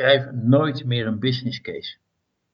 [0.00, 1.96] schrijf nooit meer een business case.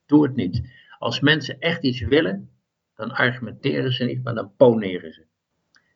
[0.06, 0.62] Doe het niet.
[0.98, 2.50] Als mensen echt iets willen,
[2.94, 5.24] dan argumenteren ze niet, maar dan poneren ze.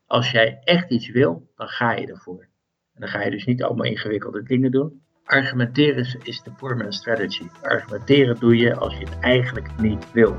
[0.06, 2.48] Als jij echt iets wil, dan ga je ervoor.
[2.94, 5.02] En dan ga je dus niet allemaal ingewikkelde dingen doen.
[5.24, 7.46] Argumenteren is de man's strategy.
[7.62, 10.36] Argumenteren doe je als je het eigenlijk niet wil.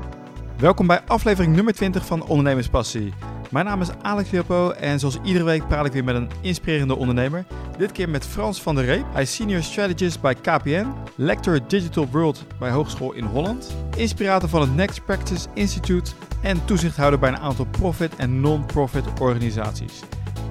[0.58, 3.12] Welkom bij aflevering nummer 20 van Ondernemerspassie.
[3.52, 6.96] Mijn naam is Alex Leopo en zoals iedere week praat ik weer met een inspirerende
[6.96, 7.44] ondernemer.
[7.78, 9.04] Dit keer met Frans van der Reep.
[9.12, 14.60] Hij is Senior Strategist bij KPN, Lector Digital World bij Hogeschool in Holland, inspirator van
[14.60, 16.10] het Next Practice Institute
[16.42, 20.00] en toezichthouder bij een aantal profit- en non-profit organisaties.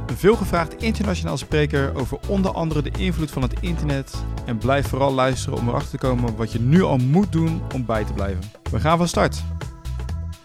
[0.07, 4.23] Een veelgevraagd internationaal spreker over onder andere de invloed van het internet.
[4.45, 7.85] En blijf vooral luisteren om erachter te komen wat je nu al moet doen om
[7.85, 8.43] bij te blijven.
[8.71, 9.43] We gaan van start.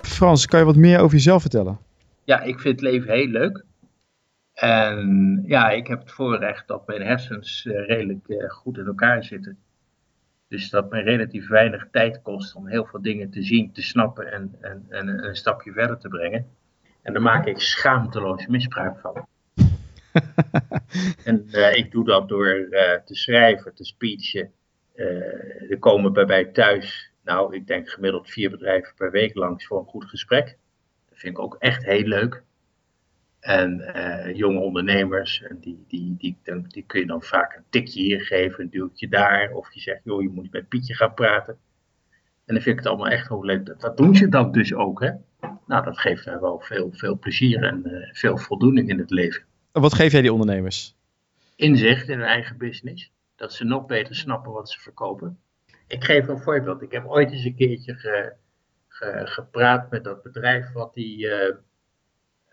[0.01, 1.86] Frans, kan je wat meer over jezelf vertellen?
[2.27, 3.65] Ja, ik vind het leven heel leuk.
[4.53, 9.25] En ja, ik heb het voorrecht dat mijn hersens uh, redelijk uh, goed in elkaar
[9.25, 9.59] zitten.
[10.49, 14.33] Dus dat mij relatief weinig tijd kost om heel veel dingen te zien, te snappen
[14.33, 16.47] en, en, en een stapje verder te brengen.
[17.03, 19.27] En daar maak ik schaamteloos misbruik van.
[21.25, 22.69] en uh, ik doe dat door
[23.05, 24.53] te schrijven, te speechen.
[25.71, 29.79] er komen bij mij thuis, nou, ik denk gemiddeld vier bedrijven per week langs voor
[29.79, 30.59] een goed gesprek.
[31.17, 32.43] Dat vind ik ook echt heel leuk.
[33.41, 38.01] En uh, jonge ondernemers, die, die, die, die, die kun je dan vaak een tikje
[38.01, 39.53] hier geven, een duwtje daar.
[39.53, 41.59] Of je zegt, joh, je moet met Pietje gaan praten.
[42.45, 43.67] En dan vind ik het allemaal echt heel leuk.
[43.67, 45.11] Dat, dat doen ze dan dus ook, hè.
[45.67, 49.43] Nou, dat geeft mij wel veel, veel plezier en uh, veel voldoening in het leven.
[49.73, 50.97] Wat geef jij die ondernemers?
[51.55, 53.13] Inzicht in hun eigen business.
[53.37, 55.39] Dat ze nog beter snappen wat ze verkopen.
[55.87, 56.83] Ik geef een voorbeeld.
[56.83, 58.33] Ik heb ooit eens een keertje ge,
[59.25, 61.27] gepraat met dat bedrijf wat die...
[61.27, 61.57] Uh,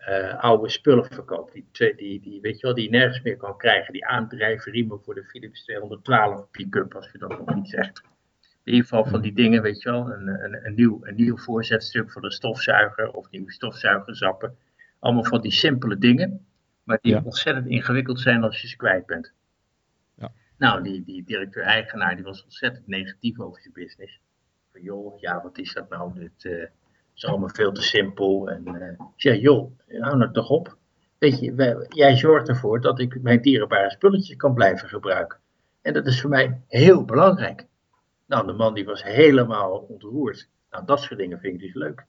[0.08, 1.52] uh, oude spullen verkoopt.
[1.52, 3.92] Die, die, die, weet je wel, die je nergens meer kan krijgen.
[3.92, 8.02] Die aandrijfriemen voor de Philips 212 pick-up, als je dat nog niet zegt.
[8.64, 10.10] In ieder geval van die dingen, weet je wel.
[10.10, 14.56] Een, een, een, nieuw, een nieuw voorzetstuk voor de stofzuiger of nieuwe stofzuigerzappen.
[14.98, 16.46] Allemaal van die simpele dingen,
[16.82, 17.22] maar die ja.
[17.24, 19.32] ontzettend ingewikkeld zijn als je ze kwijt bent.
[20.14, 20.32] Ja.
[20.58, 24.20] Nou, die, die directeur-eigenaar die was ontzettend negatief over zijn business.
[24.82, 26.14] Joh, ja, wat is dat nou?
[26.14, 26.66] Dit, uh,
[27.14, 28.50] is allemaal veel te simpel.
[28.50, 30.76] En uh, joh, hou nou toch op.
[31.18, 35.38] Weet je, jij zorgt ervoor dat ik mijn dierbare spulletjes kan blijven gebruiken.
[35.82, 37.66] En dat is voor mij heel belangrijk.
[38.26, 40.48] Nou, de man die was helemaal ontroerd.
[40.70, 42.06] Nou, dat soort dingen vind ik dus leuk.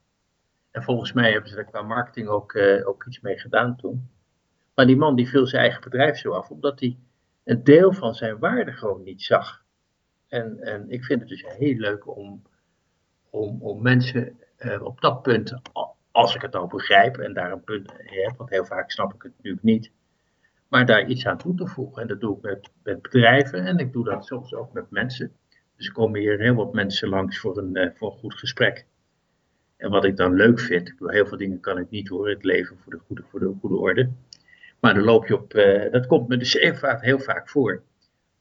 [0.72, 4.10] En volgens mij hebben ze er qua marketing ook, uh, ook iets mee gedaan toen.
[4.76, 6.98] Maar die man die viel zijn eigen bedrijf zo af, omdat hij
[7.44, 9.64] een deel van zijn waarde gewoon niet zag.
[10.28, 12.42] En, en ik vind het dus heel leuk om,
[13.36, 15.54] om, om mensen uh, op dat punt,
[16.12, 19.22] als ik het al begrijp en daar een punt heb, want heel vaak snap ik
[19.24, 19.92] het natuurlijk niet,
[20.68, 22.02] maar daar iets aan toe te voegen.
[22.02, 25.32] En dat doe ik met, met bedrijven en ik doe dat soms ook met mensen.
[25.76, 28.86] Dus er komen hier heel wat mensen langs voor een, uh, voor een goed gesprek.
[29.78, 32.78] En wat ik dan leuk vind, heel veel dingen kan ik niet horen, het leven
[32.80, 34.10] voor de goede, voor de goede orde.
[34.80, 36.54] Maar dan loop je op, uh, dat komt me dus
[37.02, 37.84] heel vaak voor.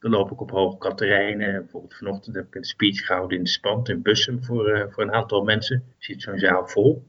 [0.04, 1.60] Dan loop ik op Hoge Katerijnen.
[1.60, 5.03] Bijvoorbeeld vanochtend heb ik een speech gehouden in de Spand in Bussum voor, uh, voor
[5.03, 5.84] een aantal mensen.
[5.98, 7.04] Je ziet zo'n zaal vol.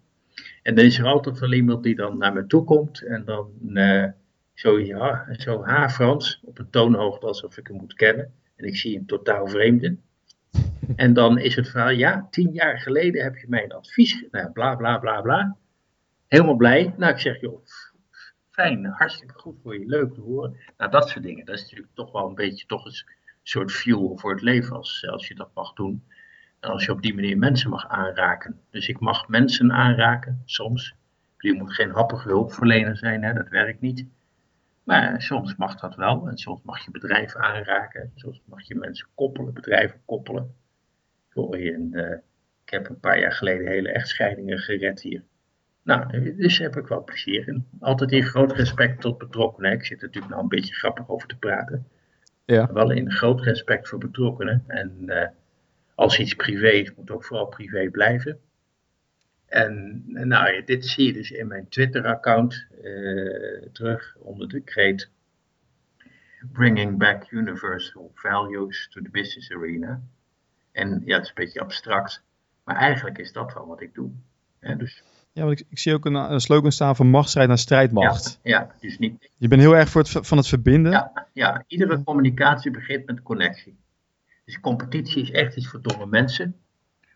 [0.62, 3.52] En dan is er altijd wel iemand die dan naar me toe komt en dan
[3.68, 4.06] uh,
[4.54, 8.34] zo, ja, zo ha Frans, op een toonhoogte alsof ik hem moet kennen.
[8.56, 9.96] En ik zie een totaal vreemde.
[10.96, 14.52] En dan is het verhaal, ja, tien jaar geleden heb je mij een advies, nou,
[14.52, 15.56] bla bla bla bla.
[16.28, 16.94] Helemaal blij.
[16.98, 17.66] Nou, ik zeg, joh,
[18.56, 20.58] fijn, hartstikke goed voor je, leuk te horen.
[20.78, 21.46] Nou, dat soort dingen.
[21.46, 23.04] Dat is natuurlijk toch wel een beetje toch een
[23.44, 26.04] soort fuel voor het leven als, als je dat mag doen.
[26.60, 28.60] En als je op die manier mensen mag aanraken.
[28.70, 30.96] Dus ik mag mensen aanraken, soms.
[31.38, 34.06] Je moet geen happige hulpverlener zijn, hè, dat werkt niet.
[34.84, 36.28] Maar soms mag dat wel.
[36.28, 38.12] En soms mag je bedrijven aanraken.
[38.16, 40.56] Soms mag je mensen koppelen, bedrijven koppelen.
[41.34, 42.12] En, uh,
[42.64, 45.24] ik heb een paar jaar geleden hele echtscheidingen gered hier.
[45.86, 47.66] Nou, dus heb ik wel plezier in.
[47.80, 49.72] Altijd in groot respect tot betrokkenen.
[49.72, 51.88] Ik zit natuurlijk nou een beetje grappig over te praten.
[52.46, 52.74] Ja.
[52.74, 54.64] Wel in groot respect voor betrokkenen.
[54.68, 55.28] En uh,
[55.96, 58.40] als iets privé is, moet ook vooral privé blijven.
[59.46, 65.10] En nou, dit zie je dus in mijn Twitter-account uh, terug onder de kreet
[66.52, 70.02] Bringing Back Universal Values to the Business Arena.
[70.72, 72.24] En ja, het is een beetje abstract,
[72.64, 74.12] maar eigenlijk is dat wel wat ik doe.
[74.78, 75.04] Dus
[75.36, 78.40] ja, want ik, ik, zie ook een, een, slogan staan van machtsstrijd naar strijdmacht.
[78.44, 79.32] Ja, ja, dus niet...
[79.38, 80.92] Je bent heel erg voor het, van het verbinden.
[80.92, 83.78] Ja, ja, iedere communicatie begint met connectie.
[84.46, 86.56] Dus competitie is echt iets voor domme mensen.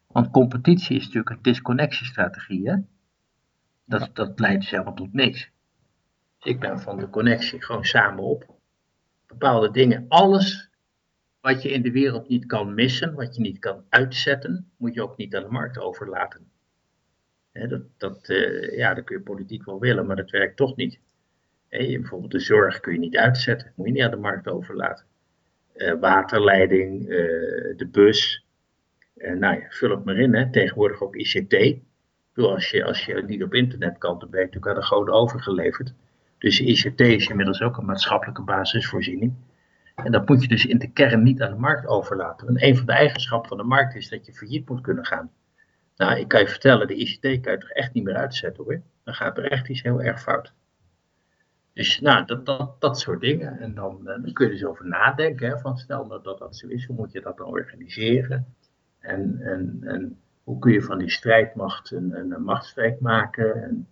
[0.08, 2.70] Want competitie is natuurlijk een disconnectiestrategie.
[2.70, 2.76] Hè?
[3.86, 4.10] Dat, ja.
[4.14, 5.50] dat leidt zelf tot niks.
[6.40, 8.46] Ik ben van de connectie, gewoon samen op.
[9.28, 10.70] Bepaalde dingen, alles
[11.42, 15.04] wat je in de wereld niet kan missen, wat je niet kan uitzetten, moet je
[15.04, 16.52] ook niet aan de markt overlaten.
[17.98, 21.00] Dat, uh, ja, kun je politiek wel willen, maar dat werkt toch niet.
[21.70, 25.06] bijvoorbeeld de zorg kun je niet uitzetten, moet je niet aan de markt overlaten.
[25.76, 27.08] Uh, waterleiding, uh,
[27.78, 28.46] de bus,
[29.16, 30.36] nou ja, vul het maar in.
[30.36, 30.52] Hè.
[30.52, 31.78] Tegenwoordig ook ICT.
[32.36, 35.14] Als je, als je niet op internet kan, dan ben je natuurlijk aan de goden
[35.14, 35.94] overgeleverd.
[36.38, 39.34] Dus ICT is inmiddels ook een maatschappelijke basisvoorziening.
[39.96, 42.48] En dat moet je dus in de kern niet aan de markt overlaten.
[42.48, 45.32] En een van de eigenschappen van de markt is dat je failliet moet kunnen gaan.
[46.00, 48.82] Nou, ik kan je vertellen, de ICT kan je toch echt niet meer uitzetten hoor.
[49.04, 50.54] Dan gaat er echt iets heel erg fout.
[51.74, 53.60] Dus nou, dat, dat, dat soort dingen.
[53.60, 55.50] En dan, eh, dan kun je dus over nadenken.
[55.50, 58.56] Hè, van stel dat, dat dat zo is, hoe moet je dat dan organiseren?
[59.00, 63.64] En, en, en hoe kun je van die strijdmacht een, een, machtsstrijd maken?
[63.64, 63.88] En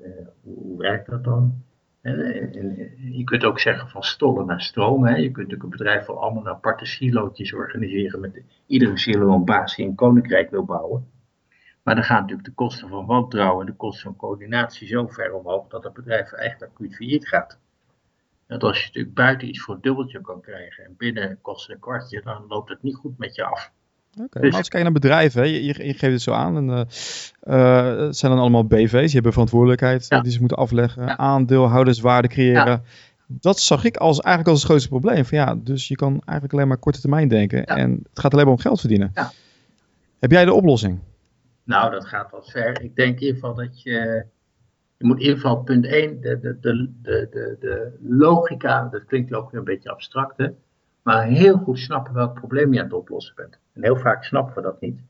[0.00, 1.64] uh, hoe, werkt dat dan?
[2.02, 5.06] je kunt ook zeggen van stollen naar stroom.
[5.06, 9.76] Je kunt natuurlijk een bedrijf voor allemaal aparte silootjes organiseren met iedere silo een baas
[9.76, 11.10] die een koninkrijk wil bouwen.
[11.82, 15.32] Maar dan gaan natuurlijk de kosten van wantrouwen en de kosten van coördinatie zo ver
[15.32, 17.58] omhoog dat het bedrijf echt acuut failliet gaat.
[18.46, 21.78] Dat als je natuurlijk buiten iets voor een dubbeltje kan krijgen en binnen kost een
[21.78, 23.72] kwartje, dan loopt het niet goed met je af.
[24.20, 26.56] Oké, dus, als je kijkt naar bedrijven, je, je, geeft het zo aan.
[26.56, 31.18] En, uh, het zijn dan allemaal BV's, die hebben verantwoordelijkheid die ze moeten afleggen.
[31.18, 32.84] Aandeelhouders waarde creëren.
[33.26, 35.24] Dat zag ik als, eigenlijk als het grootste probleem.
[35.24, 37.64] Van, ja, dus je kan eigenlijk alleen maar korte termijn denken.
[37.64, 39.12] En het gaat alleen maar om geld verdienen.
[40.18, 40.98] Heb jij de oplossing?
[41.64, 42.80] Nou, dat gaat wel ver.
[42.82, 44.24] Ik denk in ieder geval dat je...
[44.96, 49.34] Je moet in ieder geval punt 1, de, de, de, de, de logica, dat klinkt
[49.34, 50.48] ook weer een beetje abstract, hè,
[51.02, 53.58] maar heel goed snappen welk probleem je aan het oplossen bent.
[53.72, 55.00] En heel vaak snappen we dat niet.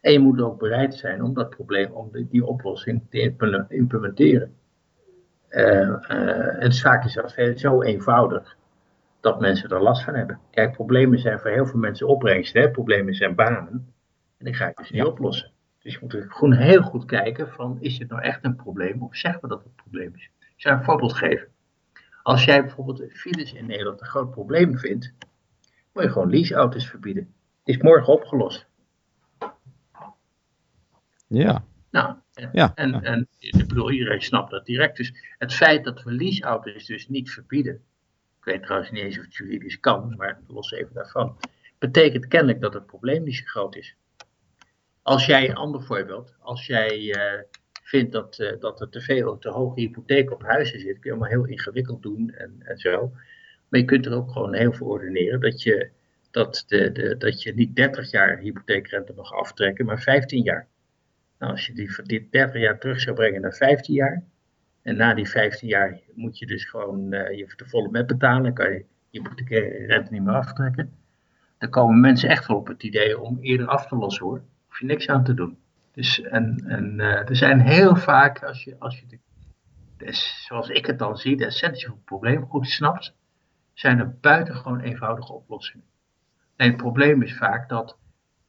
[0.00, 3.34] En je moet ook bereid zijn om dat probleem, om die, oplossing te
[3.68, 4.54] implementeren.
[5.50, 8.56] Uh, uh, en vaak is dat zo eenvoudig
[9.20, 10.40] dat mensen er last van hebben.
[10.50, 12.52] Kijk, problemen zijn voor heel veel mensen opbrengst.
[12.52, 12.70] Hè?
[12.70, 13.94] Problemen zijn banen.
[14.38, 15.50] En die ga je dus niet oplossen.
[15.82, 19.02] Dus je moet gewoon heel goed kijken van, is dit nou echt een probleem?
[19.02, 20.30] Of zeggen we dat het een probleem is?
[20.38, 21.48] Ik zou een voorbeeld geven.
[22.22, 25.12] Als jij bijvoorbeeld files in Nederland een groot probleem vindt,
[25.92, 27.34] moet je gewoon leaseauto's verbieden
[27.70, 28.66] is morgen opgelost.
[31.26, 31.64] Ja.
[31.90, 32.72] Nou, en, ja.
[32.74, 34.96] En, en ik bedoel, iedereen snapt dat direct.
[34.96, 37.74] Dus het feit dat we leaseauto's dus niet verbieden,
[38.38, 41.36] ik weet trouwens niet eens of het juridisch kan, maar los even daarvan,
[41.78, 43.96] betekent kennelijk dat het probleem niet zo groot is.
[45.02, 47.42] Als jij, een ander voorbeeld, als jij uh,
[47.82, 51.10] vindt dat, uh, dat er te veel, te hoge hypotheek op huizen zit, kun je
[51.10, 53.12] allemaal heel ingewikkeld doen en, en zo.
[53.68, 55.90] Maar je kunt er ook gewoon heel veel ordineren dat je
[56.30, 60.68] dat, de, de, dat je niet 30 jaar hypotheekrente mag aftrekken, maar 15 jaar.
[61.38, 64.22] Nou, als je die dit 30 jaar terug zou brengen naar 15 jaar,
[64.82, 68.54] en na die 15 jaar moet je dus gewoon uh, je de volle met betalen,
[68.54, 70.92] kan je hypotheekrente niet meer aftrekken.
[71.58, 74.42] Dan komen mensen echt wel op het idee om eerder af te lossen hoor.
[74.70, 75.58] Hoef je niks aan te doen.
[75.92, 79.18] Dus en, en uh, er zijn heel vaak, als je, als je
[80.46, 83.14] zoals ik het dan zie, de essentie van het probleem goed snapt,
[83.72, 85.86] zijn er buitengewoon eenvoudige oplossingen.
[86.56, 87.98] En het probleem is vaak dat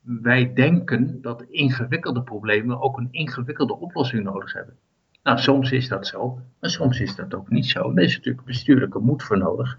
[0.02, 4.78] wij denken dat ingewikkelde problemen ook een ingewikkelde oplossing nodig hebben.
[5.24, 7.92] Nou, soms is dat zo, maar soms is dat ook niet zo.
[7.96, 9.78] Er is natuurlijk bestuurlijke moed voor nodig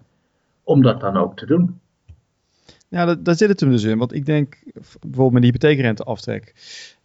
[0.62, 1.80] om dat dan ook te doen.
[2.92, 3.98] Ja, daar, zit het hem dus in.
[3.98, 4.58] Want ik denk
[5.00, 6.54] bijvoorbeeld met de hypotheekrenteaftrek.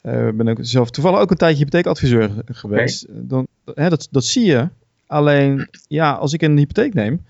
[0.03, 3.05] Uh, ben ik zelf toevallig ook een tijdje hypotheekadviseur geweest.
[3.09, 4.69] Dan, hè, dat, dat zie je.
[5.05, 7.25] Alleen, ja, als ik een hypotheek neem,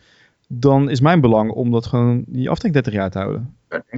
[0.48, 3.56] dan is mijn belang om dat gewoon die aftrek 30 jaar te houden.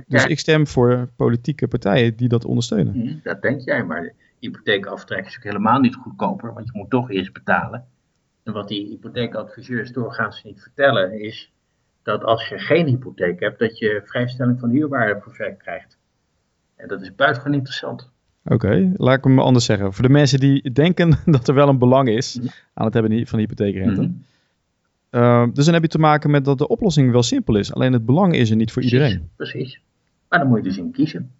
[0.07, 2.97] Dus ik stem voor politieke partijen die dat ondersteunen.
[2.97, 7.11] Mhm, dat denk jij, maar hypotheekaftrek is ook helemaal niet goedkoper, want je moet toch
[7.11, 7.85] eerst betalen.
[8.43, 11.51] En wat die hypotheekadviseurs doorgaans niet vertellen is
[12.09, 15.97] dat als je geen hypotheek hebt, dat je vrijstelling van huurwaarde perfect krijgt.
[16.75, 18.09] En dat is buitengewoon interessant.
[18.43, 19.93] Oké, laat ik hem anders zeggen.
[19.93, 22.47] Voor de mensen die denken dat er wel een belang is mhm.
[22.73, 24.01] aan het hebben van de hypotheekrente.
[24.01, 24.23] Mm
[25.53, 27.73] dus dan heb je te maken met dat de oplossing wel simpel is.
[27.73, 29.29] Alleen het belang is er niet voor iedereen.
[29.35, 29.81] Precies.
[30.27, 31.31] Maar dan moet je dus in kiezen.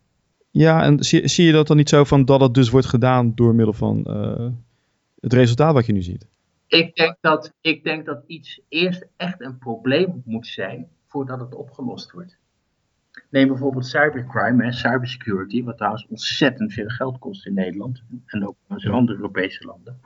[0.52, 3.32] Ja, en zie, zie je dat dan niet zo van dat het dus wordt gedaan
[3.36, 4.48] door middel van uh,
[5.20, 6.28] het resultaat wat je nu ziet?
[6.70, 11.56] Ik denk, dat, ik denk dat iets eerst echt een probleem moet zijn voordat het
[11.56, 12.38] opgelost wordt.
[13.30, 18.56] Neem bijvoorbeeld cybercrime en cybersecurity, wat trouwens ontzettend veel geld kost in Nederland en ook
[18.78, 20.00] in andere Europese landen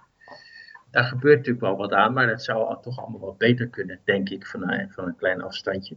[0.94, 4.30] daar gebeurt natuurlijk wel wat aan, maar dat zou toch allemaal wat beter kunnen, denk
[4.30, 5.96] ik, van een, van een klein afstandje.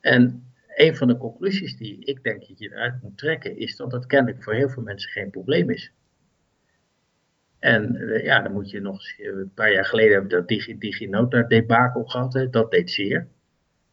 [0.00, 3.90] En een van de conclusies die ik denk dat je eruit moet trekken, is dat
[3.90, 5.92] dat kennelijk voor heel veel mensen geen probleem is.
[7.64, 11.42] En eh, ja, dan moet je nog een paar jaar geleden hebben we dat DigiNota
[11.42, 13.26] debakel gehad, hè, dat deed zeer.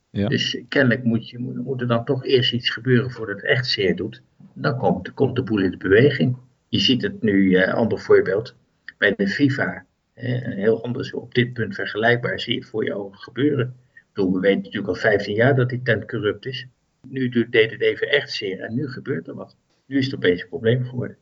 [0.09, 0.27] Ja.
[0.27, 3.95] Dus kennelijk moet, je, moet er dan toch eerst iets gebeuren voordat het echt zeer
[3.95, 4.21] doet.
[4.53, 6.37] Dan komt, komt de boel in de beweging.
[6.67, 8.55] Je ziet het nu, uh, ander voorbeeld,
[8.97, 9.85] bij de FIFA.
[10.13, 13.75] heel anders op dit punt vergelijkbaar zie je het voor je ogen gebeuren.
[14.13, 16.67] Bedoel, we weten natuurlijk al 15 jaar dat die tent corrupt is.
[17.07, 19.55] Nu deed het even echt zeer en nu gebeurt er wat.
[19.85, 21.17] Nu is het opeens een probleem geworden.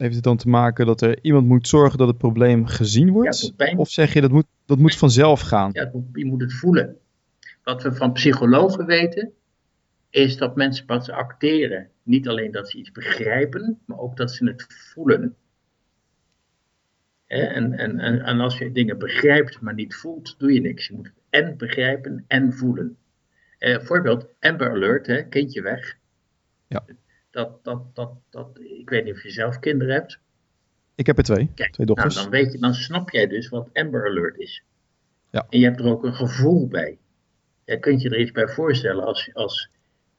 [0.00, 3.52] Heeft het dan te maken dat er iemand moet zorgen dat het probleem gezien wordt?
[3.76, 5.70] of zeg je dat moet, dat moet vanzelf gaan?
[5.72, 6.96] Ja, je moet het voelen.
[7.62, 9.32] Wat we van psychologen weten,
[10.10, 11.88] is dat mensen pas acteren.
[12.02, 15.36] Niet alleen dat ze iets begrijpen, maar ook dat ze het voelen.
[17.26, 20.86] En, en, en, en als je dingen begrijpt, maar niet voelt, doe je niks.
[20.86, 22.96] Je moet het en begrijpen en voelen.
[23.58, 25.96] Eh, voorbeeld, Amber Alert, hè, kindje weg.
[26.66, 26.84] Ja.
[27.30, 30.18] Dat, dat, dat, dat, ik weet niet of je zelf kinderen hebt.
[30.94, 32.14] Ik heb er twee, twee dochters.
[32.14, 34.64] Nou, dan, weet je, dan snap jij dus wat Amber Alert is.
[35.30, 35.46] Ja.
[35.48, 36.98] En je hebt er ook een gevoel bij.
[37.64, 39.70] Je kunt je er iets bij voorstellen als, als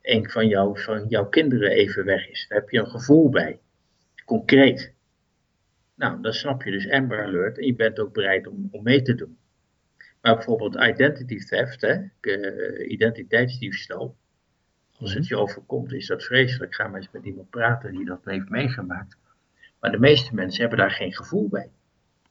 [0.01, 2.45] een van, jou, van jouw kinderen even weg is.
[2.47, 3.59] Daar heb je een gevoel bij.
[4.25, 4.93] Concreet.
[5.95, 9.01] Nou, dan snap je dus Amber Alert en je bent ook bereid om, om mee
[9.01, 9.37] te doen.
[10.21, 14.15] Maar bijvoorbeeld identity theft, hè, uh, identiteitsdiefstal.
[15.01, 16.75] Als het je overkomt, is dat vreselijk.
[16.75, 19.17] Ga maar eens met iemand praten die dat heeft meegemaakt.
[19.79, 21.69] Maar de meeste mensen hebben daar geen gevoel bij.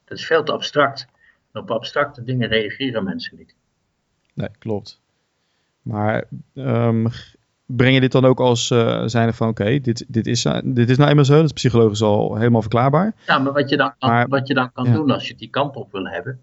[0.05, 1.07] Dat is veel te abstract.
[1.51, 3.55] En op abstracte dingen reageren mensen niet.
[4.33, 5.01] Nee, klopt.
[5.81, 6.23] Maar
[6.53, 7.07] um,
[7.65, 10.89] breng je dit dan ook als uh, zijnde van oké, dit, dit, is, uh, dit
[10.89, 13.13] is nou eenmaal zo, dat is psychologisch al helemaal verklaarbaar.
[13.25, 15.75] Ja, maar wat je dan kan, wat je dan kan doen als je die kant
[15.75, 16.39] op wil hebben,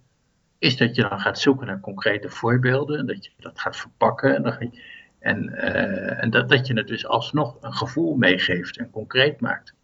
[0.59, 4.43] is dat je dan gaat zoeken naar concrete voorbeelden, dat je dat gaat verpakken en,
[4.43, 4.73] dan
[5.19, 9.75] en, uh, en dat, dat je het dus alsnog een gevoel meegeeft en concreet maakt.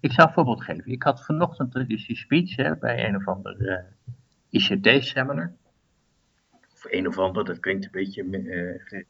[0.00, 0.92] Ik zal een voorbeeld geven.
[0.92, 3.84] Ik had vanochtend dus die speech hè, bij een of ander
[4.50, 5.52] ICT-seminar
[6.84, 8.22] of een of ander, dat klinkt een beetje.
[8.24, 9.04] Uh,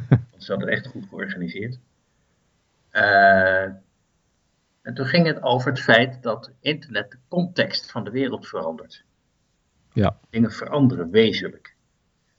[0.30, 1.78] want ze hadden echt goed georganiseerd.
[2.92, 3.62] Uh,
[4.82, 9.04] en toen ging het over het feit dat internet de context van de wereld verandert.
[9.92, 10.18] Ja.
[10.30, 11.67] Dingen veranderen wezenlijk.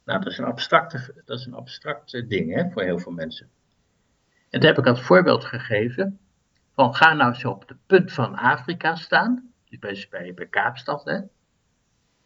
[0.10, 3.50] Nou, dat is een abstracte, dat is een abstracte ding hè, voor heel veel mensen.
[4.50, 6.20] En toen heb ik als voorbeeld gegeven
[6.74, 11.04] van ga nou eens op de punt van Afrika staan, dus bij, bij, bij Kaapstad,
[11.04, 11.20] hè,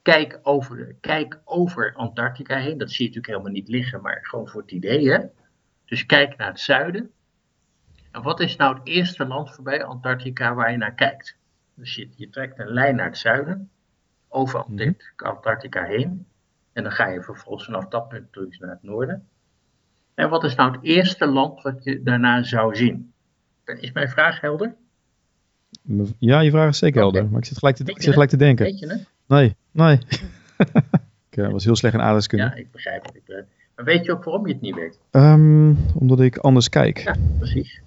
[0.02, 2.78] kijk over, kijk over Antarctica heen.
[2.78, 5.12] Dat zie je natuurlijk helemaal niet liggen, maar gewoon voor het idee.
[5.12, 5.20] Hè?
[5.86, 7.12] Dus kijk naar het zuiden.
[8.12, 11.38] En wat is nou het eerste land voorbij Antarctica waar je naar kijkt?
[11.74, 13.70] Dus je, je trekt een lijn naar het zuiden,
[14.28, 14.92] over mhm.
[15.16, 16.28] Antarctica heen.
[16.74, 19.28] En dan ga je vervolgens vanaf dat punt terug naar het noorden.
[20.14, 23.14] En wat is nou het eerste land wat je daarna zou zien?
[23.66, 24.76] Is mijn vraag helder?
[26.20, 27.30] Ja, je vraag is zeker helder.
[27.30, 28.66] Maar ik zit gelijk te, ik zit gelijk te denken.
[28.66, 29.10] Weet je het?
[29.28, 30.00] Nee, nee.
[31.30, 32.44] ik uh, was heel slecht in aardrijkskunde.
[32.44, 33.16] Ja, ik begrijp het.
[33.16, 35.00] Ik Maar weet je ook waarom je het niet weet?
[35.12, 36.98] Um, omdat ik anders kijk.
[36.98, 37.82] Ja, precies.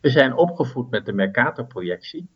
[0.00, 2.28] We zijn opgevoed met de Mercator-projectie.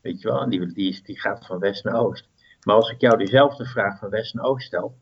[0.00, 2.28] Weet je wel, en die, die, die gaat van west naar oost.
[2.66, 4.96] Maar als ik jou dezelfde vraag van west naar oost stel,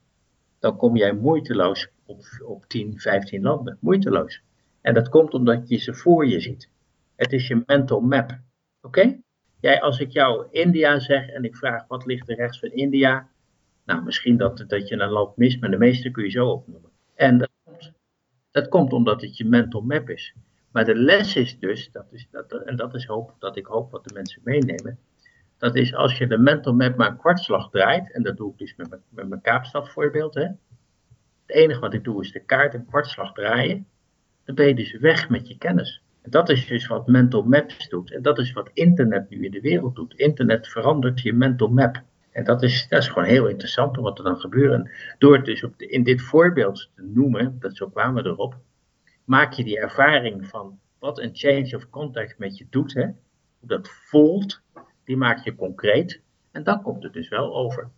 [0.58, 3.78] dan kom jij moeiteloos op, op 10, 15 landen.
[3.80, 4.42] Moeiteloos.
[4.80, 6.68] En dat komt omdat je ze voor je ziet.
[7.16, 8.38] Het is je mental map.
[8.80, 9.18] Oké?
[9.60, 13.28] Jij, als ik jou India zeg en ik vraag wat ligt er rechts van India,
[13.84, 16.90] nou misschien dat, dat je een land mist, maar de meeste kun je zo opnoemen.
[17.14, 17.92] En dat komt,
[18.50, 20.34] dat komt omdat het je mental map is.
[20.72, 23.90] Maar de les is dus, dat is, dat, en dat is hoop, dat ik hoop
[23.90, 24.98] wat de mensen meenemen,
[25.60, 28.58] dat is als je de mental map maar een kwartslag draait, en dat doe ik
[28.58, 30.42] dus met mijn, met mijn Kaapstad voorbeeld, hè.
[31.46, 33.86] Het enige wat ik doe is de kaart een kwartslag draaien,
[34.44, 36.02] dan ben je dus weg met je kennis.
[36.22, 38.12] En dat is dus wat mental maps doet.
[38.12, 40.14] En dat is wat internet nu in de wereld doet.
[40.14, 42.02] Internet verandert je mental map.
[42.30, 44.72] En dat is, dat is gewoon heel interessant wat er dan gebeurt.
[44.72, 48.56] En door het dus op in dit voorbeeld te noemen, dat zo kwamen we erop,
[49.24, 53.04] maak je die ervaring van wat een change of contact met je doet, hè,
[53.58, 54.62] hoe dat voelt,
[55.10, 56.20] die maak je concreet.
[56.50, 57.90] En dan komt het dus wel over.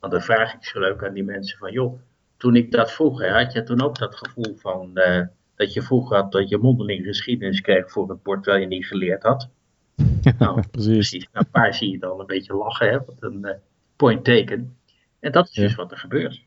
[0.00, 2.00] Want dan vraag ik zo leuk aan die mensen van, joh,
[2.36, 5.82] toen ik dat vroeg, hè, had je toen ook dat gevoel van, uh, dat je
[5.82, 9.48] vroeger had dat je mondeling geschiedenis kreeg voor het bord terwijl je niet geleerd had.
[10.38, 10.92] nou, precies.
[10.92, 11.28] precies.
[11.32, 13.50] Nou, een paar zie je dan een beetje lachen, hè, wat een uh,
[13.96, 14.76] point taken.
[15.20, 16.44] En dat is dus wat er gebeurt.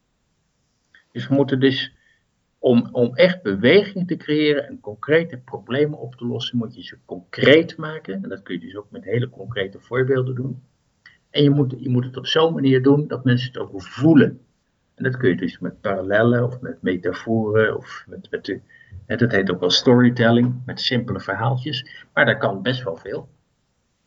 [1.12, 1.93] Dus we moeten dus,
[2.65, 6.98] om, om echt beweging te creëren en concrete problemen op te lossen, moet je ze
[7.05, 8.24] concreet maken.
[8.24, 10.63] En dat kun je dus ook met hele concrete voorbeelden doen.
[11.29, 14.39] En je moet, je moet het op zo'n manier doen dat mensen het ook voelen.
[14.95, 18.60] En dat kun je dus met parallellen of met metaforen of met,
[19.19, 22.05] dat heet ook wel storytelling, met simpele verhaaltjes.
[22.13, 23.29] Maar daar kan best wel veel.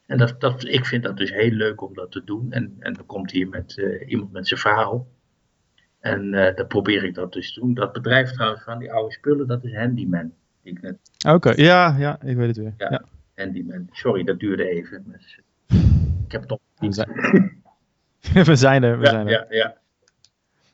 [0.07, 2.53] En dat, dat, ik vind dat dus heel leuk om dat te doen.
[2.53, 5.07] En, en dan komt hier met, uh, iemand met zijn verhaal.
[6.00, 7.75] En uh, dan probeer ik dat dus te doen.
[7.75, 10.33] Dat bedrijf trouwens van die oude spullen, dat is Handyman.
[11.28, 12.75] Oké, ja, ja, ik weet het weer.
[12.76, 13.88] Ja, Handyman.
[13.90, 15.05] Sorry, dat duurde even.
[16.25, 16.61] Ik heb het op.
[16.78, 17.11] We zijn,
[18.50, 19.33] we zijn er, we ja, zijn er.
[19.33, 19.76] Ja, ja.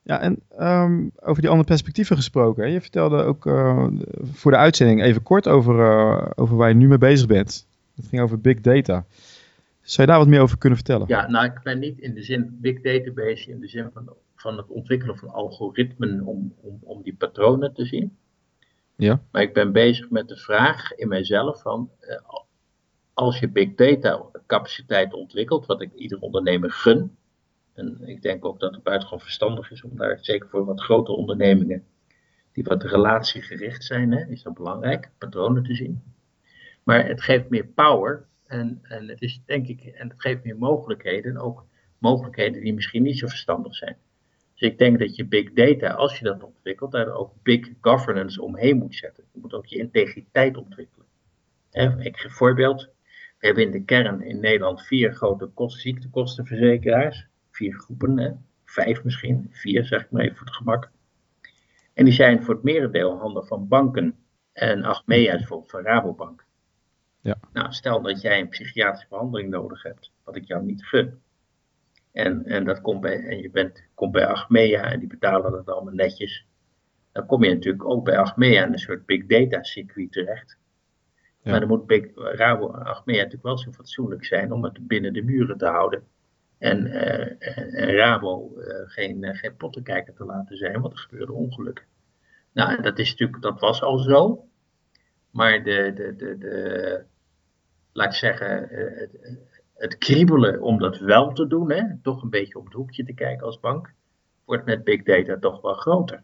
[0.05, 2.65] Ja, en um, over die andere perspectieven gesproken.
[2.65, 2.69] Hè?
[2.69, 3.87] Je vertelde ook uh,
[4.33, 7.67] voor de uitzending even kort over, uh, over waar je nu mee bezig bent.
[7.97, 9.05] Het ging over big data.
[9.85, 11.09] Zou je daar wat meer over kunnen vertellen?
[11.09, 14.57] Ja, nou, ik ben niet in de zin big database, in de zin van, van
[14.57, 18.17] het ontwikkelen van algoritmen om, om, om die patronen te zien.
[18.97, 19.23] Ja.
[19.31, 22.17] Maar ik ben bezig met de vraag in mijzelf van, uh,
[23.13, 27.17] als je big data capaciteit ontwikkelt, wat ik ieder ondernemer gun,
[27.75, 31.13] en ik denk ook dat het buitengewoon verstandig is om daar, zeker voor wat grote
[31.13, 31.85] ondernemingen,
[32.53, 36.03] die wat relatiegericht zijn, hè, is dat belangrijk, patronen te zien.
[36.83, 40.59] Maar het geeft meer power en, en het is denk ik, en het geeft meer
[40.59, 41.67] mogelijkheden, ook
[41.99, 43.97] mogelijkheden die misschien niet zo verstandig zijn.
[44.53, 48.43] Dus ik denk dat je big data, als je dat ontwikkelt, daar ook big governance
[48.43, 49.25] omheen moet zetten.
[49.33, 51.07] Je moet ook je integriteit ontwikkelen.
[51.71, 52.89] Ik geef een voorbeeld.
[53.39, 57.27] We hebben in de kern in Nederland vier grote kost, ziektekostenverzekeraars.
[57.51, 60.91] Vier groepen, vijf misschien, vier zeg ik maar even voor het gemak.
[61.95, 64.17] En die zijn voor het merendeel handen van banken.
[64.53, 66.45] En Achmea is bijvoorbeeld van Rabobank.
[67.25, 67.39] Ja.
[67.53, 71.21] Nou, stel dat jij een psychiatrische behandeling nodig hebt, wat ik jou niet gun.
[72.13, 75.69] En, en, dat komt bij, en je bent, komt bij Achmea en die betalen dat
[75.69, 76.47] allemaal netjes.
[77.13, 80.59] Dan kom je natuurlijk ook bij Achmea in een soort big data circuit terecht.
[81.43, 81.51] Ja.
[81.51, 85.23] Maar dan moet big, Rabo Achmea natuurlijk wel zo fatsoenlijk zijn om het binnen de
[85.23, 86.03] muren te houden.
[86.59, 91.35] En, uh, en Rabo uh, geen, uh, geen pottenkijker te laten zijn, want er gebeurden
[91.35, 91.85] ongelukken.
[92.53, 94.49] Nou, dat, is natuurlijk, dat was al zo.
[95.31, 97.05] Maar de, de, de, de
[97.95, 99.39] laat ik zeggen, het,
[99.75, 103.15] het kriebelen om dat wel te doen, hè, toch een beetje op het hoekje te
[103.15, 103.93] kijken als bank,
[104.45, 106.23] wordt met big data toch wel groter.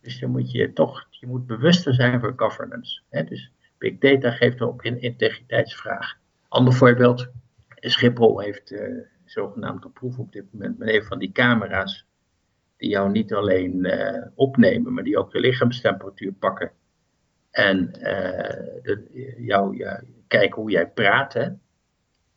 [0.00, 3.02] Dus dan moet je toch, je moet bewuster zijn voor governance.
[3.08, 3.24] Hè.
[3.24, 6.18] Dus big data geeft ook een integriteitsvraag.
[6.48, 7.28] Ander voorbeeld,
[7.74, 12.06] Schiphol heeft uh, zogenaamd op proef op dit moment met een van die camera's
[12.76, 16.72] die jou niet alleen uh, opnemen, maar die ook de lichaamstemperatuur pakken.
[17.50, 19.76] En uh, de, jou,
[20.30, 21.32] kijken hoe jij praat.
[21.32, 21.42] Hè.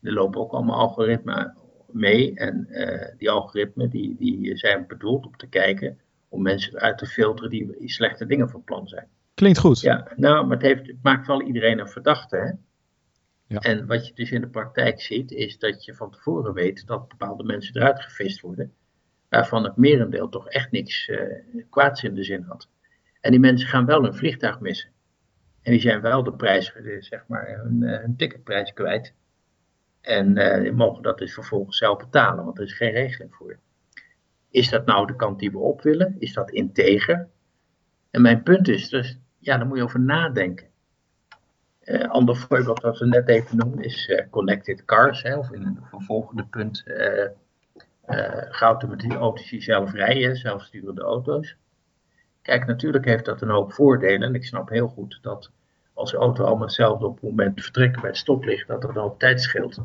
[0.01, 1.57] Er lopen ook allemaal algoritmen
[1.91, 2.35] mee.
[2.35, 7.05] En uh, die algoritmen die, die zijn bedoeld om te kijken om mensen uit te
[7.05, 9.07] filteren die slechte dingen van plan zijn.
[9.33, 9.79] Klinkt goed.
[9.79, 12.37] Ja, nou, maar het, heeft, het maakt wel iedereen een verdachte.
[12.37, 12.51] Hè?
[13.47, 13.59] Ja.
[13.59, 17.07] En wat je dus in de praktijk ziet, is dat je van tevoren weet dat
[17.07, 18.73] bepaalde mensen eruit gevist worden,
[19.29, 21.19] waarvan het merendeel toch echt niks uh,
[21.69, 22.69] kwaads in de zin had.
[23.21, 24.89] En die mensen gaan wel hun vliegtuig missen.
[25.63, 29.13] En die zijn wel de prijs, zeg maar, hun, hun ticketprijs kwijt.
[30.01, 33.59] En uh, mogen dat dus vervolgens zelf betalen, want er is geen regeling voor.
[34.49, 36.15] Is dat nou de kant die we op willen?
[36.19, 37.27] Is dat integer?
[38.11, 40.67] En mijn punt is dus, ja, daar moet je over nadenken.
[41.83, 45.79] Uh, ander voorbeeld dat we net even noemen is connected cars, hè, of in een
[45.89, 47.27] vervolgende punt uh,
[49.09, 51.57] auto's die zelf rijden, zelfsturende auto's.
[52.43, 55.51] Kijk, natuurlijk heeft dat een hoop voordelen en ik snap heel goed dat
[55.93, 58.95] als de auto allemaal hetzelfde op het moment vertrekken bij het stoplicht, dat er een
[58.95, 59.77] hoop tijd scheelt.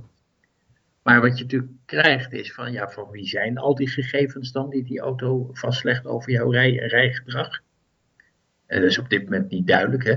[1.02, 4.70] Maar wat je natuurlijk krijgt is van, ja, van wie zijn al die gegevens dan
[4.70, 7.60] die die auto vastlegt over jouw rij, rijgedrag?
[8.66, 10.16] En dat is op dit moment niet duidelijk, hè.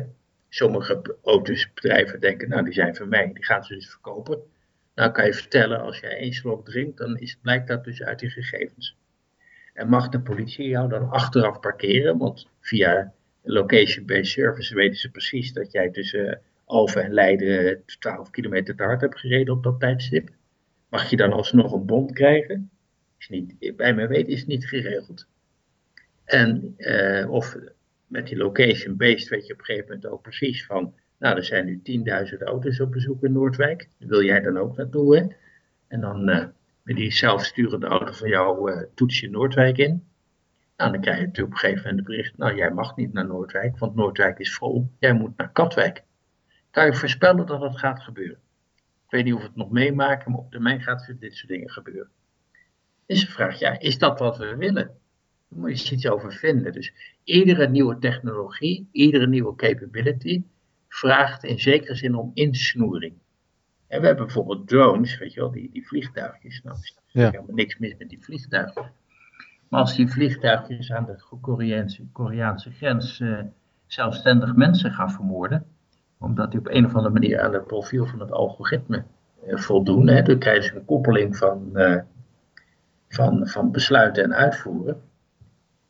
[0.49, 4.39] Sommige auto's, bedrijven denken, nou, die zijn van mij, die gaan ze dus verkopen.
[4.95, 8.19] Nou kan je vertellen, als jij één slok drinkt, dan is, blijkt dat dus uit
[8.19, 8.97] die gegevens.
[9.73, 15.53] En mag de politie jou dan achteraf parkeren, want via location-based service weten ze precies
[15.53, 20.29] dat jij tussen Alphen en Leiden 12 kilometer te hard hebt gereden op dat tijdstip.
[20.89, 22.69] Mag je dan alsnog een bon krijgen?
[23.17, 25.27] Is niet, bij mijn weten is het niet geregeld.
[26.23, 27.57] En uh, of
[28.07, 31.65] met die location-based weet je op een gegeven moment ook precies van, nou er zijn
[31.65, 31.81] nu
[32.31, 33.87] 10.000 auto's op bezoek in Noordwijk.
[33.97, 35.25] Wil jij dan ook naartoe hè?
[35.87, 36.51] En dan met
[36.95, 40.03] die zelfsturende auto van jou uh, toets Noordwijk in.
[40.77, 43.27] Nou, dan krijg je natuurlijk op een gegeven moment bericht, nou jij mag niet naar
[43.27, 44.91] Noordwijk, want Noordwijk is vol.
[44.99, 46.03] Jij moet naar Katwijk.
[46.71, 48.39] Kan je voorspellen dat dat gaat gebeuren?
[48.75, 51.69] Ik weet niet of we het nog meemaken, maar op termijn gaat dit soort dingen
[51.69, 52.11] gebeuren.
[53.05, 54.99] Is de vraag, ja, is dat wat we willen?
[55.49, 56.73] Daar moet je iets over vinden.
[56.73, 60.43] Dus iedere nieuwe technologie, iedere nieuwe capability
[60.87, 63.13] vraagt in zekere zin om insnoering.
[63.91, 66.61] En we hebben bijvoorbeeld drones, weet je wel, die, die vliegtuigjes.
[66.63, 67.29] Nou, er is Ja.
[67.29, 68.85] helemaal niks mis met die vliegtuigjes.
[69.69, 73.39] Maar als die vliegtuigjes aan de Koreaanse, Koreaanse grens eh,
[73.87, 75.65] zelfstandig mensen gaan vermoorden,
[76.17, 79.03] omdat die op een of andere manier aan het profiel van het algoritme
[79.45, 82.01] eh, voldoen, hè, dan krijgen ze een koppeling van, eh,
[83.09, 85.01] van, van besluiten en uitvoeren.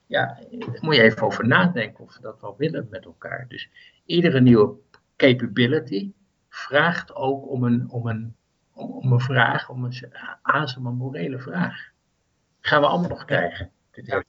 [0.05, 3.45] ja, daar moet je even over nadenken of we dat wel willen met elkaar.
[3.47, 3.69] Dus
[4.05, 4.73] iedere nieuwe
[5.15, 6.11] capability
[6.51, 8.35] vraagt ook om een, om een,
[8.73, 9.93] om, een vraag, om een
[10.41, 11.89] azem, een morele vraag.
[12.59, 13.69] Gaan we allemaal nog krijgen.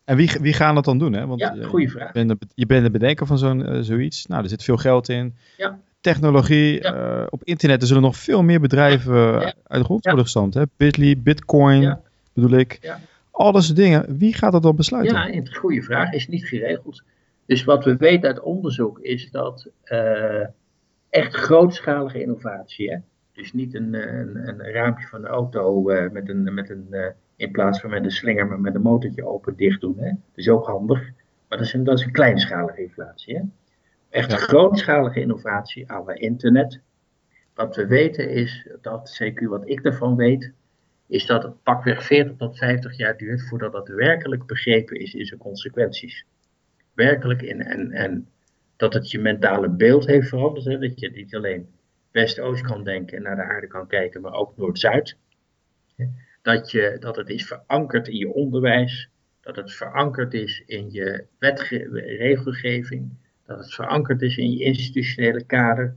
[0.05, 1.13] En wie, wie gaan dat dan doen?
[1.13, 1.27] Hè?
[1.27, 2.07] Want ja, goede vraag.
[2.07, 4.27] Je bent, de, je bent de bedenker van zo'n, uh, zoiets.
[4.27, 5.37] Nou, er zit veel geld in.
[5.57, 5.79] Ja.
[6.01, 6.83] Technologie.
[6.83, 9.41] Uh, op internet er zullen nog veel meer bedrijven ja.
[9.67, 10.55] uit de grond worden gestampt.
[10.55, 10.63] Hè?
[10.77, 11.99] Bitly, Bitcoin
[12.33, 12.99] bedoel ik.
[13.31, 14.19] Al dat soort dingen.
[14.19, 15.17] Wie gaat dat dan besluiten?
[15.17, 16.13] Ja, een goede vraag.
[16.13, 17.03] Is niet geregeld.
[17.47, 20.47] Dus wat we weten uit onderzoek is dat uh,
[21.13, 22.91] echt grootschalige innovatie.
[22.91, 22.99] Hè?
[23.33, 27.51] Dus niet een, een, een, raampje van de auto uh, met een, met een in
[27.51, 29.99] plaats van met een slinger, maar met een motortje open dicht doen.
[29.99, 30.09] Hè?
[30.09, 31.11] Dat is ook handig.
[31.49, 33.37] Maar dat is een, dat is een kleinschalige inflatie.
[33.37, 33.43] Hè?
[34.11, 36.81] Echt grootschalige innovatie aan internet.
[37.55, 40.53] Wat we weten is dat, CQ wat ik ervan weet,
[41.07, 45.27] is dat het pakweg 40 tot 50 jaar duurt voordat dat werkelijk begrepen is in
[45.27, 46.27] zijn consequenties.
[46.95, 48.29] Werkelijk in en, en
[48.77, 50.65] dat het je mentale beeld heeft veranderd.
[50.65, 50.79] Hè?
[50.79, 51.69] Dat je niet alleen
[52.11, 55.17] West-Oost kan denken en naar de aarde kan kijken, maar ook Noord-Zuid
[56.43, 59.09] dat, je, dat het is verankerd in je onderwijs,
[59.41, 63.11] dat het verankerd is in je wetregelgeving,
[63.47, 65.95] dat het verankerd is in je institutionele kader.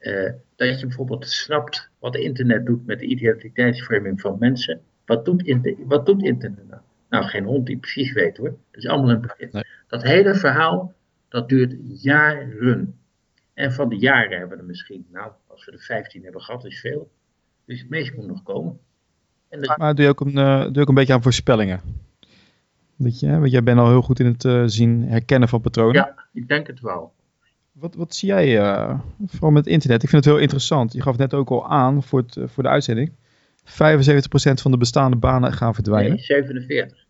[0.00, 4.80] Uh, dat je bijvoorbeeld snapt wat internet doet met de identiteitsframing van mensen.
[5.04, 6.80] Wat doet, wat doet internet nou?
[7.08, 8.48] Nou, geen hond die precies weet hoor.
[8.48, 9.64] Dat is allemaal een begin.
[9.88, 10.94] Dat hele verhaal,
[11.36, 12.98] dat duurt jaren.
[13.54, 16.64] En van de jaren hebben we er misschien, nou, als we er 15 hebben gehad,
[16.64, 17.10] is veel.
[17.64, 18.78] Dus het meeste moet nog komen.
[19.76, 21.80] Maar doe je, ook een, uh, doe je ook een beetje aan voorspellingen?
[22.96, 25.94] Dat je, want jij bent al heel goed in het uh, zien herkennen van patronen.
[25.94, 27.12] Ja, ik denk het wel.
[27.72, 30.02] Wat, wat zie jij, uh, vooral met internet?
[30.02, 30.92] Ik vind het heel interessant.
[30.92, 33.10] Je gaf het net ook al aan voor, het, voor de uitzending.
[33.10, 33.12] 75%
[34.62, 36.10] van de bestaande banen gaan verdwijnen.
[36.10, 37.05] Nee, 47.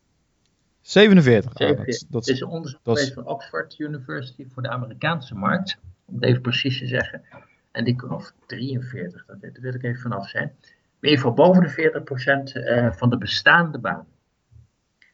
[0.86, 1.52] 47?
[1.54, 1.54] 47.
[1.54, 5.78] Ah, dat, dat, is een onderzoek geweest van Oxford University voor de Amerikaanse markt.
[6.04, 7.22] Om het even precies te zeggen.
[7.70, 10.56] En die, of 43, dat, daar wil ik even vanaf zijn
[11.00, 14.06] in ieder geval boven de 40% uh, van de bestaande baan.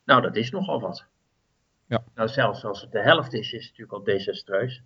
[0.04, 1.06] Nou, dat is nogal wat.
[1.86, 2.04] Ja.
[2.14, 4.82] Nou, zelfs als het de helft is, is het natuurlijk al desastreus.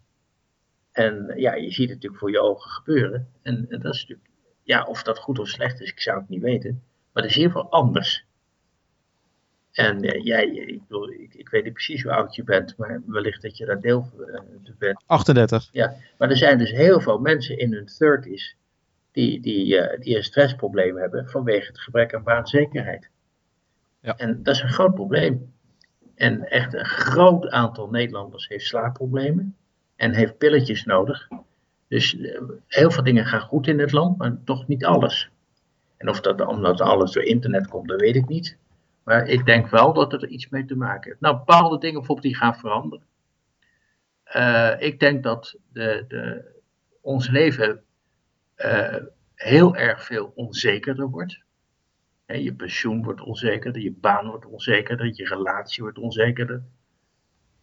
[0.93, 3.29] En ja, je ziet het natuurlijk voor je ogen gebeuren.
[3.43, 4.29] En, en dat is natuurlijk,
[4.63, 6.83] ja, of dat goed of slecht is, ik zou het niet weten.
[7.13, 8.26] Maar het is in ieder geval anders.
[9.77, 13.03] En uh, jij, ik, bedoel, ik, ik, weet niet precies hoe oud je bent, maar
[13.07, 15.03] wellicht dat je daar deel van uh, bent.
[15.07, 15.69] 38.
[15.73, 18.57] Ja, maar er zijn dus heel veel mensen in hun 30s
[19.13, 23.09] die, die, die een stressprobleem hebben vanwege het gebrek aan baanzekerheid.
[24.01, 24.17] Ja.
[24.17, 25.53] En dat is een groot probleem.
[26.15, 29.57] En echt een groot aantal Nederlanders heeft slaapproblemen
[29.97, 31.29] en heeft pilletjes nodig.
[31.89, 32.17] Dus
[32.67, 35.31] heel veel dingen gaan goed in het land, maar toch niet alles.
[35.97, 38.57] En of dat omdat alles door internet komt, dat weet ik niet.
[39.07, 41.21] Maar ik denk wel dat het er iets mee te maken heeft.
[41.21, 43.07] Nou, bepaalde dingen bijvoorbeeld die gaan veranderen.
[44.37, 46.45] Uh, ik denk dat de, de,
[47.01, 47.83] ons leven
[48.57, 48.97] uh,
[49.35, 51.43] heel erg veel onzekerder wordt.
[52.27, 56.63] je pensioen wordt onzekerder, je baan wordt onzekerder, je relatie wordt onzekerder.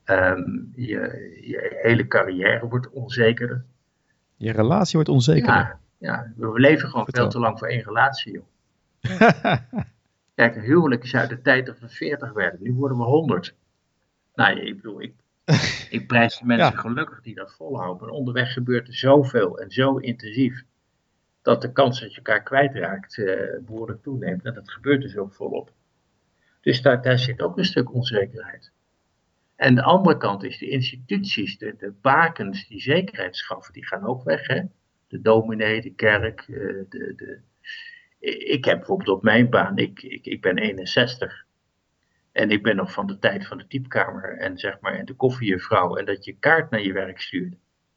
[0.06, 1.00] Um, je,
[1.42, 3.66] je, hele carrière wordt onzekerder.
[4.36, 5.56] Je relatie wordt onzekerder?
[5.56, 8.46] Ja, ja we leven gewoon veel te lang voor één relatie, joh.
[10.36, 12.64] Kijk, een huwelijk is uit de tijd dat we 40 werden.
[12.64, 13.56] Nu worden we 100.
[14.34, 15.14] Nou, ik bedoel, ik,
[15.90, 18.02] ik prijs de mensen gelukkig die dat volhouden.
[18.06, 20.64] Maar onderweg gebeurt er zoveel en zo intensief
[21.42, 24.46] dat de kans dat je elkaar kwijtraakt uh, behoorlijk toeneemt.
[24.46, 25.72] En dat gebeurt dus ook volop.
[26.62, 28.72] Dus daar, daar zit ook een stuk onzekerheid.
[29.56, 34.06] En de andere kant is de instituties, de, de bakens die zekerheid schaffen, die gaan
[34.06, 34.48] ook weg.
[34.48, 34.62] Hè?
[35.08, 36.48] De dominee, de kerk.
[36.48, 37.40] Uh, de, de...
[38.30, 41.46] Ik heb bijvoorbeeld op mijn baan, ik, ik, ik ben 61.
[42.32, 45.14] En ik ben nog van de tijd van de typkamer en zeg maar en de
[45.14, 45.96] koffiejuffrouw.
[45.96, 47.56] En dat je kaart naar je werk stuurt.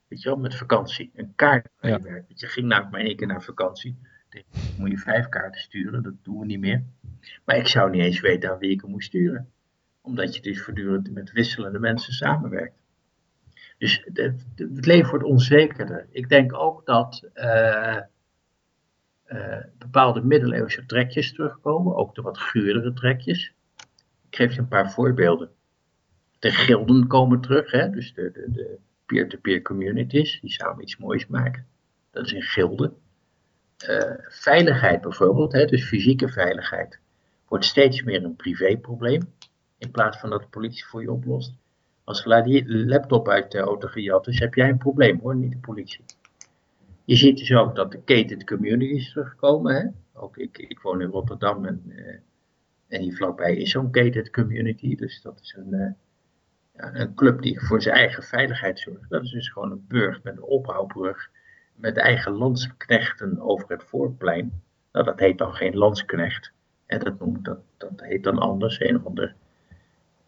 [0.09, 1.11] Weet je wel, met vakantie.
[1.15, 2.27] Een kaart naar je werk.
[2.27, 3.97] Want je ging nou maar één keer naar vakantie.
[4.29, 4.43] Dan
[4.79, 6.85] moet je vijf kaarten sturen, dat doen we niet meer.
[7.45, 9.51] Maar ik zou niet eens weten aan wie ik hem moest sturen.
[10.01, 12.79] Omdat je dus voortdurend met wisselende mensen samenwerkt.
[13.79, 16.07] Dus het, het leven wordt onzekerder.
[16.11, 17.99] Ik denk ook dat uh,
[19.29, 21.97] uh, bepaalde middeleeuwse trekjes terugkomen.
[21.97, 23.53] Ook de wat guurdere trekjes.
[24.29, 25.51] Ik geef je een paar voorbeelden.
[26.39, 27.91] De gilden komen terug, hè?
[27.91, 31.67] dus de, peer-to-peer communities die samen iets moois maken.
[32.11, 32.97] Dat is in gilden.
[33.89, 36.99] Uh, veiligheid bijvoorbeeld, hè, dus fysieke veiligheid,
[37.49, 39.23] wordt steeds meer een privéprobleem.
[39.79, 41.55] In plaats van dat de politie voor je oplost.
[42.05, 45.59] Als je laptop uit de auto gejat is, heb jij een probleem hoor, niet de
[45.59, 46.05] politie.
[47.07, 49.75] Je ziet dus ook dat de gated communities terugkomen.
[49.75, 49.87] Hè?
[50.21, 52.15] Ook ik, ik woon in Rotterdam en, uh,
[52.89, 54.97] en hier vlakbij is zo'n gated community.
[54.97, 55.91] Dus dat is een, uh,
[56.73, 59.11] Ja, een club die voor zijn eigen veiligheid zorgt.
[59.11, 61.31] Dat is dus gewoon een burg met een ophoubrug.
[61.75, 64.63] Met eigen landsknechten over het voorplein.
[64.93, 66.53] Nou, dat heet dan geen landsknecht.
[66.87, 69.35] En dat, noemt, dat, dat heet dan anders, een of ander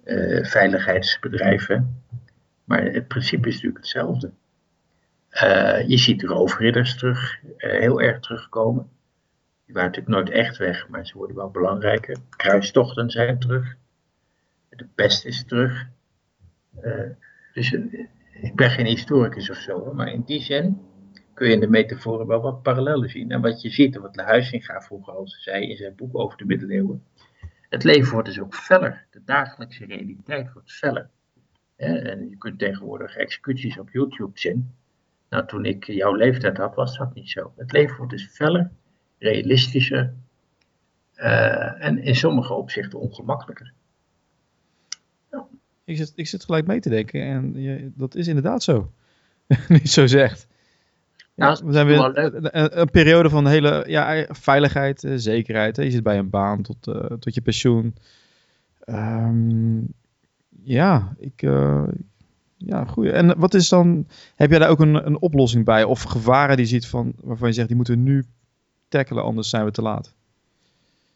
[0.05, 2.03] uh, veiligheidsbedrijven.
[2.64, 4.31] Maar het principe is natuurlijk hetzelfde.
[5.33, 8.88] Uh, je ziet roofridders terug, uh, heel erg terugkomen.
[9.64, 12.17] Die waren natuurlijk nooit echt weg, maar ze worden wel belangrijker.
[12.37, 13.77] Kruistochten zijn terug.
[14.69, 15.87] De pest is terug.
[17.55, 17.73] dus
[18.43, 20.81] ik ben geen historicus of zo, maar in die zin
[21.35, 23.31] kun je in de metaforen wel wat parallellen zien.
[23.31, 26.38] En wat je ziet, en wat de Huizinga vroeger al zei in zijn boek over
[26.38, 27.05] de middeleeuwen,
[27.69, 29.07] het leven wordt dus ook feller.
[29.11, 31.11] De dagelijkse realiteit wordt feller.
[31.77, 34.75] En je kunt tegenwoordig executies op YouTube zien.
[35.31, 37.53] Nou, toen ik jouw leeftijd had, was dat niet zo.
[37.57, 38.71] Het leven wordt dus feller,
[39.19, 40.12] realistischer
[41.17, 43.73] uh, en in sommige opzichten ongemakkelijker.
[45.31, 45.47] Ja.
[45.85, 48.93] Ik, zit, ik zit gelijk mee te denken en je, dat is inderdaad zo.
[49.69, 50.47] niet zo zegt.
[51.35, 55.77] Nou, we zijn weer een, een, periode van hele ja, veiligheid, uh, zekerheid.
[55.77, 55.83] Hè.
[55.83, 57.95] Je zit bij een baan tot, uh, tot je pensioen.
[58.87, 59.95] Um,
[60.62, 61.43] ja, ik.
[61.43, 61.88] Uh,
[62.59, 63.07] ja, goed.
[63.07, 64.07] En wat is dan.
[64.35, 65.85] Heb jij daar ook een, een oplossing bij?
[65.85, 68.25] Of gevaren die ziet van, waarvan je zegt die moeten we nu
[68.88, 70.14] tackelen, anders zijn we te laat?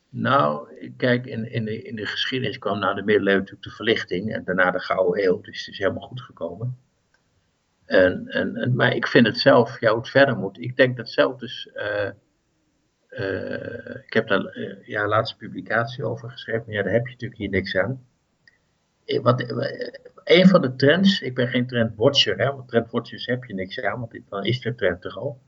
[0.09, 4.33] Nou, kijk, in, in, de, in de geschiedenis kwam na de middeleeuwen natuurlijk de verlichting
[4.33, 5.40] en daarna de gouden eeuw.
[5.40, 6.76] Dus het is helemaal goed gekomen.
[7.85, 10.61] En, en, en, maar ik vind het zelf, ja, hoe het verder moet.
[10.61, 11.70] Ik denk dat zelf dus.
[11.74, 12.11] Uh,
[13.11, 17.12] uh, ik heb daar uh, ja, laatste publicatie over geschreven, maar ja, daar heb je
[17.12, 18.07] natuurlijk hier niks aan.
[19.22, 19.40] Wat,
[20.24, 23.98] een van de trends, ik ben geen trendwatcher, hè, want trendwatchers heb je niks aan,
[23.98, 25.40] want dan is de trend toch al.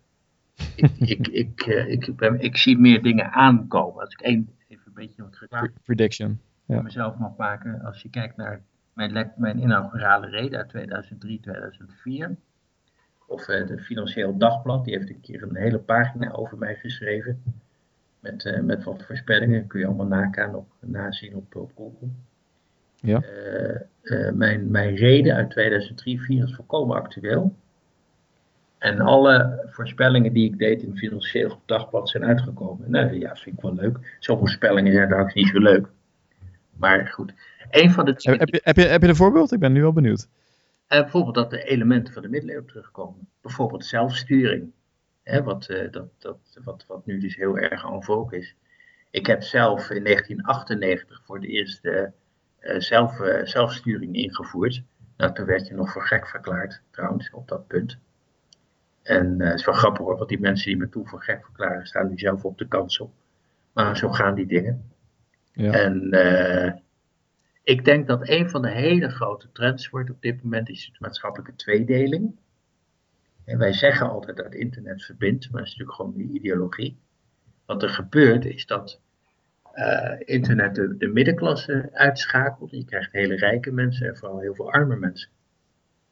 [0.76, 4.00] ik, ik, ik, ik, ben, ik, zie meer dingen aankomen.
[4.00, 6.40] Als ik één, even een beetje wat reclame Prediction.
[6.66, 6.82] Ja.
[6.82, 8.62] mezelf mag maken, als je kijkt naar
[8.92, 12.36] mijn, mijn inaugurale reden uit 2003, 2004.
[13.26, 17.42] Of uh, de Financieel Dagblad, die heeft een keer een hele pagina over mij geschreven.
[18.20, 22.08] Met, uh, met wat voorspellingen, kun je allemaal nakaan op, nazien op, op Google.
[23.04, 23.22] Ja.
[24.04, 27.56] Uh, mijn, mijn reden uit 2003, 2004 is volkomen actueel.
[28.78, 32.90] En alle voorspellingen die ik deed in Financieel Dagblad zijn uitgekomen.
[32.90, 34.16] Nou ja, dat vind ik wel leuk.
[34.18, 35.88] Zo'n voorspellingen zijn trouwens niet zo leuk.
[36.76, 37.32] Maar goed,
[37.70, 38.10] een van de...
[38.10, 39.52] Heb, je, heb, je, heb je een voorbeeld?
[39.52, 40.28] Ik ben nu al benieuwd.
[40.88, 43.28] Uh, bijvoorbeeld dat de elementen van de middeleeuwen terugkomen.
[43.42, 44.72] Bijvoorbeeld zelfsturing.
[45.22, 48.54] Hè, wat, uh, dat, dat, wat, wat nu dus heel erg en vogue is.
[49.10, 52.12] Ik heb zelf in 1998 voor de eerste
[52.78, 54.82] zelf, zelfsturing ingevoerd.
[55.16, 57.98] Nou, toen werd je nog voor gek verklaard, trouwens, op dat punt.
[59.02, 61.86] En het is wel grappig hoor, want die mensen die me toen voor gek verklaren,
[61.86, 63.14] staan nu zelf op de kansel.
[63.72, 64.92] Maar zo gaan die dingen.
[65.52, 65.72] Ja.
[65.72, 66.10] En
[67.62, 70.98] ik denk dat een van de hele grote trends wordt op dit moment is de
[70.98, 72.36] maatschappelijke tweedeling.
[73.44, 76.98] En wij zeggen altijd dat internet verbindt, maar dat is natuurlijk gewoon die ideologie.
[77.66, 79.00] Wat er gebeurt is dat
[79.74, 82.70] uh, internet de, de, middenklasse uitschakelt.
[82.70, 85.30] Je krijgt hele rijke mensen en vooral heel veel arme mensen.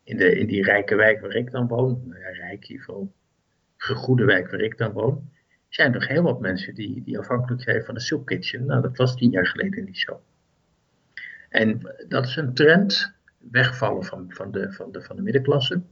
[0.05, 3.13] In, de, in die rijke wijk waar ik dan woon, nou ja, rijk geval,
[3.77, 5.31] gegoede wijk waar ik dan woon,
[5.69, 8.67] zijn er heel wat mensen die, die afhankelijk zijn van de soepkitchen.
[8.67, 10.21] Nou, dat was tien jaar geleden niet zo.
[11.49, 13.13] En dat is een trend,
[13.51, 15.83] wegvallen van, van, de, van, de, van de middenklasse.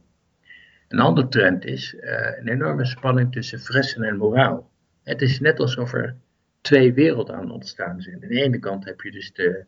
[0.87, 4.69] Een andere trend is uh, een enorme spanning tussen fressen en moraal.
[5.03, 6.15] Het is net alsof er
[6.61, 8.15] twee werelden aan ontstaan zijn.
[8.15, 9.65] Aan de ene kant heb je dus de,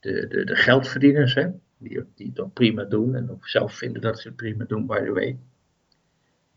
[0.00, 4.20] de, de, de geldverdieners, hè, die, die ook prima doen en ook zelf vinden dat
[4.20, 5.38] ze het prima doen, by the way.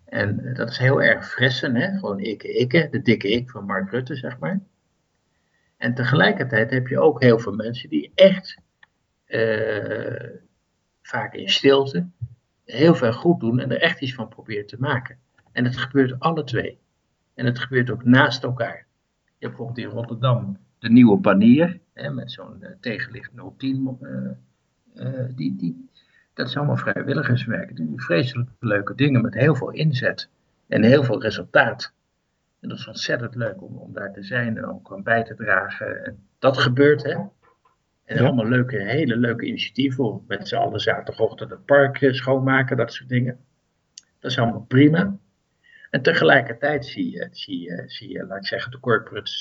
[0.06, 1.98] En uh, dat is heel erg fressen, hè?
[1.98, 4.60] gewoon ikke, ikke, de dikke ik van Mark Rutte, zeg maar.
[5.78, 8.58] En tegelijkertijd heb je ook heel veel mensen die echt,
[9.28, 10.30] uh,
[11.02, 12.08] vaak in stilte,
[12.66, 15.18] heel veel goed doen en er echt iets van proberen te maken.
[15.52, 16.80] En het gebeurt alle twee.
[17.34, 18.88] En het gebeurt ook naast elkaar.
[19.40, 23.98] Je hebt bijvoorbeeld in Rotterdam de nieuwe banier, hè, met zo'n uh, tegenlicht 010.
[24.94, 25.90] Uh, die, die,
[26.34, 27.76] dat is allemaal vrijwilligerswerk.
[27.76, 30.30] Die vreselijk leuke dingen met heel veel inzet
[30.68, 31.94] en heel veel resultaat.
[32.60, 35.36] En dat is ontzettend leuk om, om daar te zijn en ook aan bij te
[35.36, 36.06] dragen.
[36.06, 37.18] En dat gebeurt, hè.
[38.06, 40.24] En allemaal leuke, hele leuke initiatieven.
[40.28, 43.40] Met z'n allen zaterdagochtend het park eh, schoonmaken, dat soort dingen.
[44.20, 45.18] Dat is allemaal prima.
[45.90, 49.32] En tegelijkertijd zie je, zie je, zie je laat ik zeggen, de corporate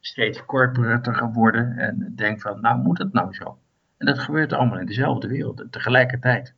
[0.00, 1.78] steeds corporater worden.
[1.78, 3.58] En denk van, nou moet het nou zo?
[3.96, 6.54] En dat gebeurt allemaal in dezelfde wereld tegelijkertijd.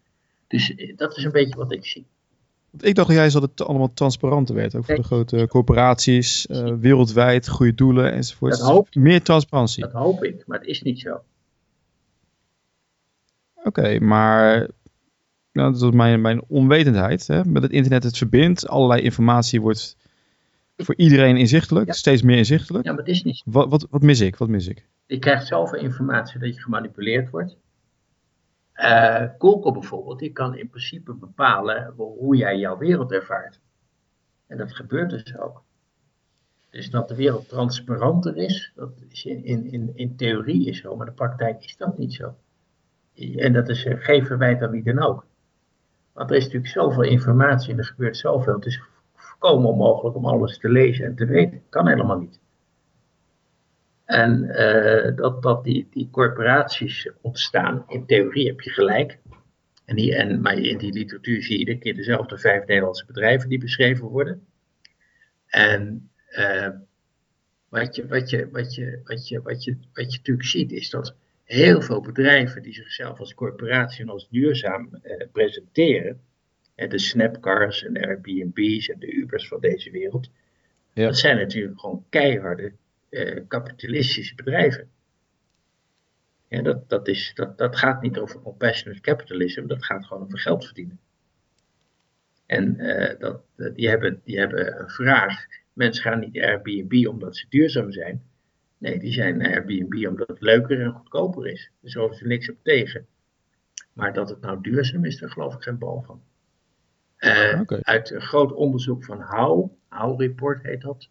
[0.47, 2.07] Dus eh, dat is een beetje wat ik zie.
[2.81, 4.75] Ik dacht juist dat het allemaal transparanter werd.
[4.75, 8.59] Ook voor de grote corporaties, uh, wereldwijd, goede doelen enzovoort.
[8.59, 9.83] Dat hoop, Meer transparantie.
[9.83, 11.21] Dat hoop ik, maar het is niet zo.
[13.55, 14.69] Oké, maar
[15.57, 17.27] nou, dat is mijn, mijn onwetendheid.
[17.27, 17.45] Hè?
[17.45, 19.97] Met het internet, het verbindt, allerlei informatie wordt
[20.77, 22.85] voor iedereen inzichtelijk, steeds meer inzichtelijk.
[22.85, 23.43] Ja, maar het is niet.
[23.45, 24.37] Wat, wat, wat mis ik?
[24.37, 24.87] Wat mis ik?
[25.07, 27.57] Je krijgt zoveel informatie dat je gemanipuleerd wordt.
[28.75, 33.61] Uh, Google bijvoorbeeld, die kan in principe bepalen hoe jij jouw wereld ervaart.
[34.47, 35.63] En dat gebeurt dus ook.
[36.71, 41.07] Dus dat de wereld transparanter is, dat is in, in, in, theorie is zo, maar
[41.07, 42.35] in de praktijk is dat niet zo.
[43.37, 45.27] En dat is uh, geen verwijt aan wie dan ook.
[46.17, 48.55] Want er is natuurlijk zoveel informatie en er gebeurt zoveel.
[48.55, 48.83] Het is
[49.15, 51.63] volkomen onmogelijk om alles te lezen en te weten.
[51.69, 52.41] Kan helemaal niet.
[54.05, 59.19] En uh, dat, dat die, die corporaties ontstaan, in theorie heb je gelijk.
[59.85, 63.49] En, die, en, maar in die literatuur zie je iedere keer dezelfde vijf Nederlandse bedrijven
[63.49, 64.47] die beschreven worden.
[65.47, 66.69] En uh,
[67.69, 70.91] wat, je, wat, je, wat, je, wat, je, wat, je, wat je natuurlijk ziet is
[70.91, 71.15] dat
[71.47, 76.21] heel veel bedrijven die zichzelf als corporatie en als duurzaam uh, presenteren,
[76.75, 80.31] de Snapcars en de Airbnb's en de Ubers van deze wereld,
[80.93, 81.05] ja.
[81.05, 82.73] dat zijn natuurlijk gewoon keiharde
[83.11, 84.91] uh, kapitalistische bedrijven.
[86.49, 90.65] Dat, dat, is, dat, dat gaat niet over compassionate capitalism, dat gaat gewoon over geld
[90.65, 90.99] verdienen.
[92.47, 93.43] En uh, dat,
[93.75, 95.47] die, hebben, die hebben een vraag.
[95.73, 98.23] Mensen gaan niet Airbnb omdat ze duurzaam zijn.
[98.79, 101.71] Nee, die zijn Airbnb omdat het leuker en goedkoper is.
[101.81, 103.07] Dus daar hoeven ze niks op tegen.
[103.93, 106.23] Maar dat het nou duurzaam is, daar geloof ik geen bal van.
[107.19, 111.09] Uh, Uit een groot onderzoek van How, How Report heet dat,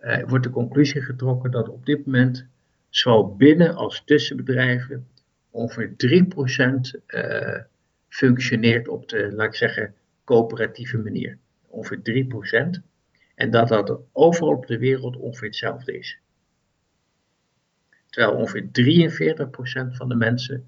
[0.00, 2.46] uh, wordt de conclusie getrokken dat op dit moment
[2.88, 5.08] zowel binnen als tussen bedrijven
[5.50, 7.64] ongeveer 3% uh, eh,
[8.08, 11.38] functioneert op de, laat ik zeggen, coöperatieve manier.
[11.66, 12.26] Ongeveer
[12.78, 12.82] 3%.
[13.34, 16.18] En dat dat overal op de wereld ongeveer hetzelfde is.
[18.18, 18.66] Terwijl ongeveer
[19.92, 20.64] 43% van de mensen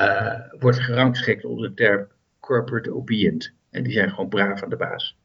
[0.00, 2.06] uh, wordt gerangschikt onder de term
[2.40, 3.52] corporate obedient.
[3.70, 5.18] En die zijn gewoon braaf aan de baas.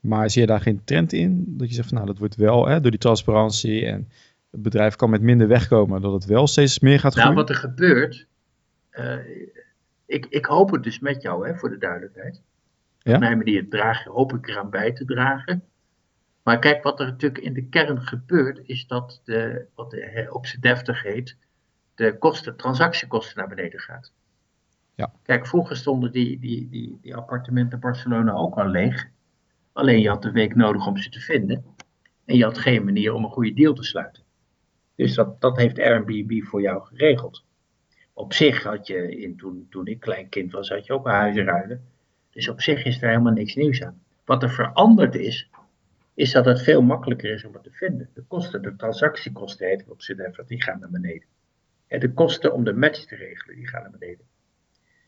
[0.00, 1.44] Maar zie je daar geen trend in?
[1.46, 4.08] Dat je zegt van nou, dat wordt wel hè, door die transparantie en
[4.50, 7.44] het bedrijf kan met minder wegkomen, dat het wel steeds meer gaat nou, groeien?
[7.44, 8.26] Nou, wat er gebeurt,
[8.92, 9.46] uh,
[10.06, 12.42] ik, ik hoop het dus met jou, hè, voor de duidelijkheid.
[12.98, 13.14] Ja?
[13.14, 15.62] Op mijn manier draag, hoop ik eraan bij te dragen.
[16.46, 20.46] Maar kijk, wat er natuurlijk in de kern gebeurt, is dat de, wat de, op
[20.46, 21.36] zijn deftig heet,
[21.94, 24.12] de kosten, transactiekosten naar beneden gaat.
[24.94, 25.12] Ja.
[25.22, 29.08] Kijk, vroeger stonden die, die, die, die appartementen in Barcelona ook al leeg.
[29.72, 31.64] Alleen je had de week nodig om ze te vinden.
[32.24, 34.22] En je had geen manier om een goede deal te sluiten.
[34.94, 37.44] Dus dat, dat heeft Airbnb voor jou geregeld.
[38.12, 41.44] Op zich had je, in, toen, toen ik klein kind was, had je ook huizen
[41.44, 41.84] ruilen.
[42.30, 44.00] Dus op zich is er helemaal niks nieuws aan.
[44.24, 45.50] Wat er veranderd is,
[46.16, 48.08] is dat het veel makkelijker is om het te vinden.
[48.14, 51.28] De kosten, de transactiekosten heet het op z'n die gaan naar beneden.
[51.86, 54.24] En de kosten om de match te regelen, die gaan naar beneden.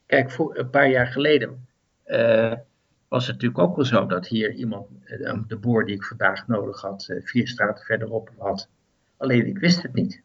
[0.06, 1.66] Kijk, voor een paar jaar geleden
[2.06, 2.52] uh,
[3.08, 6.46] was het natuurlijk ook wel zo dat hier iemand, uh, de boer die ik vandaag
[6.46, 8.68] nodig had, uh, vier straten verderop had.
[9.16, 10.22] Alleen ik wist het niet.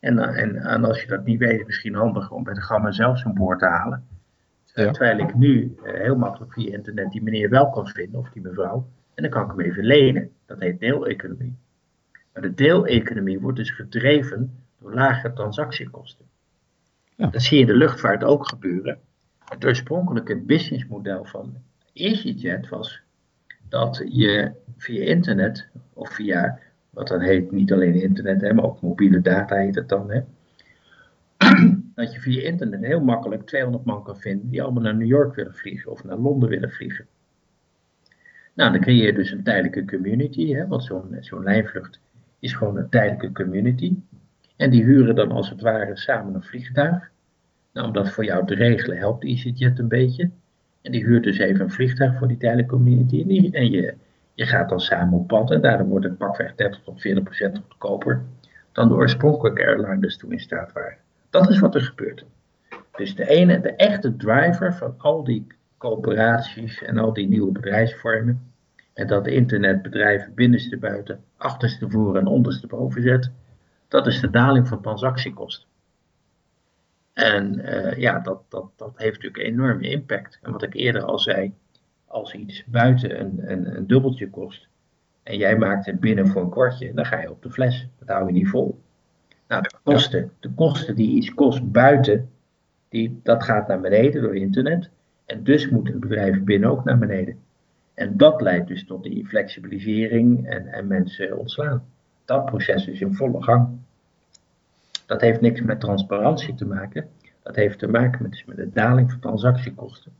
[0.00, 3.18] En, en, en, als je dat niet weet, misschien handig om bij de gamma zelf
[3.18, 4.06] zo'n boor te halen.
[4.64, 4.90] Ja.
[4.90, 8.86] Terwijl ik nu heel makkelijk via internet die meneer wel kan vinden, of die mevrouw.
[9.14, 10.30] En dan kan ik hem even lenen.
[10.46, 11.56] Dat heet deeleconomie.
[12.32, 16.24] Maar de deeleconomie wordt dus gedreven door lage transactiekosten.
[17.16, 17.26] Ja.
[17.26, 18.98] Dat zie je in de luchtvaart ook gebeuren.
[19.44, 21.54] Het oorspronkelijke businessmodel van
[21.92, 23.00] EasyJet was
[23.68, 26.58] dat je via internet, of via
[26.90, 30.20] wat dan heet, niet alleen internet, hè, maar ook mobiele data heet het dan, hè,
[31.94, 35.34] dat je via internet heel makkelijk 200 man kan vinden die allemaal naar New York
[35.34, 37.06] willen vliegen of naar Londen willen vliegen.
[38.54, 42.00] Nou, dan creëer je dus een tijdelijke community, hè, want zo'n zo'n lijnvlucht
[42.38, 43.96] is gewoon een tijdelijke community.
[44.56, 47.10] En die huren dan als het ware samen een vliegtuig.
[47.72, 50.30] Nou, om dat voor jou te regelen helpt EasyJet een beetje.
[50.82, 53.50] En die huurt dus even een vliegtuig voor die tijdelijke community.
[53.52, 53.94] En, je,
[54.34, 55.50] je gaat dan samen op pad.
[55.50, 58.22] En daardoor wordt het pakweg 30 tot 40 procent goedkoper
[58.72, 60.96] dan de oorspronkelijke airliners toen in staat waren.
[61.30, 62.24] Dat is wat er gebeurt.
[62.96, 65.46] Dus de ene, de echte driver van al die
[65.84, 68.52] coöperaties en al die nieuwe bedrijfsvormen.
[68.92, 73.30] En dat internetbedrijven binnenste buiten, achterste voor en onderste boven zet
[73.94, 75.68] dat is de daling van transactiekosten.
[77.12, 80.38] En uh, ja, dat, dat, dat heeft natuurlijk een enorme impact.
[80.42, 81.52] En wat ik eerder al zei,
[82.06, 84.68] als iets buiten een, een, een dubbeltje kost
[85.22, 87.86] en jij maakt het binnen voor een kwartje, dan ga je op de fles.
[87.98, 88.80] Dat hou je niet vol.
[89.48, 92.30] Nou, de kosten, de kosten die iets kost buiten,
[92.88, 94.90] die, dat gaat naar beneden door internet.
[95.26, 97.38] En dus moet het bedrijf binnen ook naar beneden.
[97.94, 101.84] En dat leidt dus tot die flexibilisering en, en mensen ontslaan
[102.24, 103.68] dat proces is in volle gang.
[105.06, 107.08] Dat heeft niks met transparantie te maken.
[107.42, 110.12] Dat heeft te maken met, dus met de daling van transactiekosten.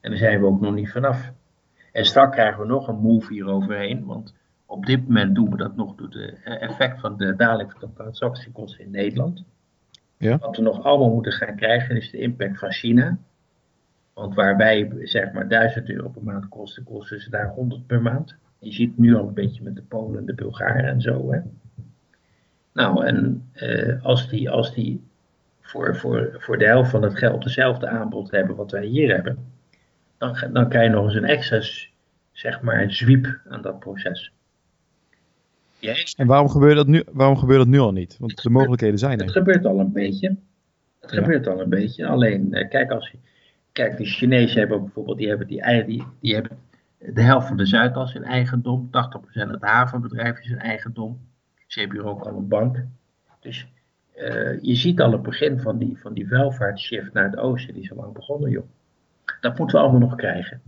[0.00, 1.32] En daar zijn we ook nog niet vanaf.
[1.92, 4.34] En straks krijgen we nog een move hier overheen, want
[4.66, 7.94] op dit moment doen we dat nog door de effect van de daling van de
[7.94, 9.44] transactiekosten in Nederland.
[10.16, 10.38] Ja.
[10.38, 13.18] Wat we nog allemaal moeten gaan krijgen is de impact van China.
[14.14, 18.02] Want waar wij zeg maar 1000 euro per maand kosten, kosten ze daar 100 per
[18.02, 18.34] maand.
[18.58, 21.32] Je ziet het nu al een beetje met de Polen, de Bulgaren en zo.
[21.32, 21.40] Hè.
[22.72, 25.02] Nou, en uh, als die, als die
[25.60, 29.38] voor, voor, voor de helft van het geld dezelfde aanbod hebben wat wij hier hebben,
[30.18, 31.60] dan, dan krijg je nog eens een extra
[32.32, 34.32] zeg maar, zwiep aan dat proces.
[36.16, 38.16] En waarom gebeurt, dat nu, waarom gebeurt dat nu al niet?
[38.18, 39.24] Want de mogelijkheden zijn er.
[39.24, 40.36] Het gebeurt al een beetje.
[41.00, 42.06] Het gebeurt al een beetje.
[42.06, 43.18] Alleen, uh, kijk, als je,
[43.74, 46.58] kijk, de Chinezen hebben bijvoorbeeld, die hebben, die, die, die hebben
[46.98, 48.90] de helft van de Zuidas in eigendom, 80%
[49.32, 51.18] het havenbedrijf is in eigendom.
[51.66, 52.84] Ze hebben hier ook al een bank.
[53.40, 53.66] Dus
[54.16, 57.82] uh, je ziet al het begin van die, van die welvaartsshift naar het oosten, die
[57.82, 58.64] is al lang begonnen, joh.
[59.40, 60.60] Dat moeten we allemaal nog krijgen.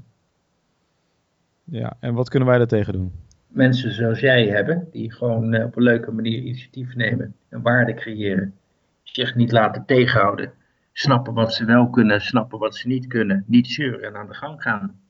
[1.65, 3.13] Ja, en wat kunnen wij daartegen doen?
[3.47, 7.95] Mensen zoals jij hebben, die gewoon uh, op een leuke manier initiatief nemen en waarde
[7.95, 8.55] creëren.
[9.03, 10.53] Zich niet laten tegenhouden.
[10.99, 13.45] Snappen wat ze wel kunnen, snappen wat ze niet kunnen.
[13.47, 15.01] Niet zeuren en aan de gang gaan.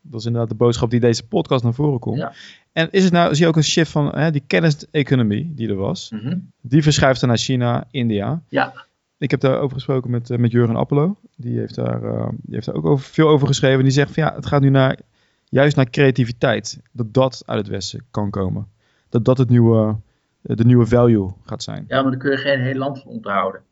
[0.00, 2.18] Dat is inderdaad de boodschap die deze podcast naar voren komt.
[2.18, 2.32] Ja.
[2.72, 5.76] En is het nou, zie je ook een shift van hè, die kenniseconomie die er
[5.76, 6.38] was, mhm.
[6.60, 8.42] die verschuift dan naar China, India.
[8.48, 8.86] Ja.
[9.18, 11.16] Ik heb daarover gesproken met, uh, met Jurgen Appelo.
[11.36, 13.82] Die heeft daar, uh, die heeft daar ook over, veel over geschreven.
[13.82, 14.98] Die zegt van ja, het gaat nu naar,
[15.44, 16.80] juist naar creativiteit.
[16.92, 18.68] Dat dat uit het Westen kan komen.
[19.08, 19.96] Dat dat het nieuwe,
[20.40, 21.84] de nieuwe value gaat zijn.
[21.88, 23.62] Ja, maar dan kun je geen heel land van onthouden.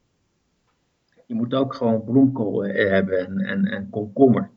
[1.27, 4.51] Je moet ook gewoon bloemkool eh, hebben en, en, en komkommer.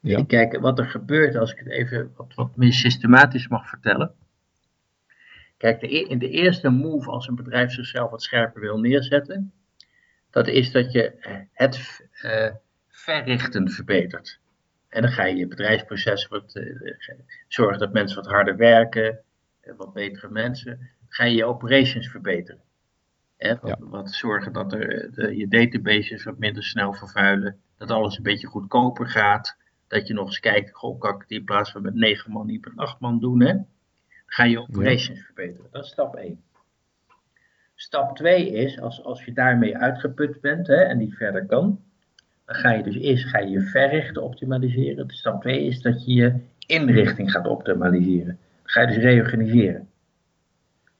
[0.00, 0.24] Ja.
[0.24, 4.14] Kijk, wat er gebeurt, als ik het even wat, wat meer systematisch mag vertellen.
[5.56, 9.52] Kijk, de, e-, in de eerste move als een bedrijf zichzelf wat scherper wil neerzetten,
[10.30, 12.50] dat is dat je eh, het uh,
[12.88, 14.40] verrichten verbetert.
[14.88, 16.90] En dan ga je je bedrijfsprocessen wat, uh,
[17.48, 19.18] zorgen dat mensen wat harder werken,
[19.76, 20.76] wat betere mensen.
[20.78, 22.60] Dan ga je je operations verbeteren.
[23.36, 28.16] Hè, wat, wat, zorgen dat er, de, je databases wat minder snel vervuilen, dat alles
[28.16, 29.56] een beetje goedkoper gaat.
[29.88, 32.46] Dat je nog eens kijkt, goh, kan ik het in plaats van met negen man
[32.46, 33.52] niet met acht man doen, hè?
[33.52, 33.66] Dan
[34.26, 35.68] ga je operations verbeteren.
[35.70, 36.40] Dat is stap 1.
[37.74, 41.80] Stap 2 is, als, als je daarmee uitgeput bent hè, en niet verder kan,
[42.44, 45.10] dan ga je dus eerst ga je, je verrichten optimaliseren.
[45.10, 46.34] stap 2 is dat je je
[46.66, 48.38] inrichting gaat optimaliseren.
[48.62, 49.88] Dan ga je dus reorganiseren.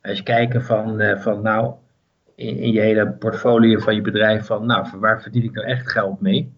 [0.03, 1.75] Als je kijken van, uh, van nou,
[2.37, 6.21] in, je hele portfolio van je bedrijf, van nou, waar verdien ik nou echt geld
[6.21, 6.53] mee?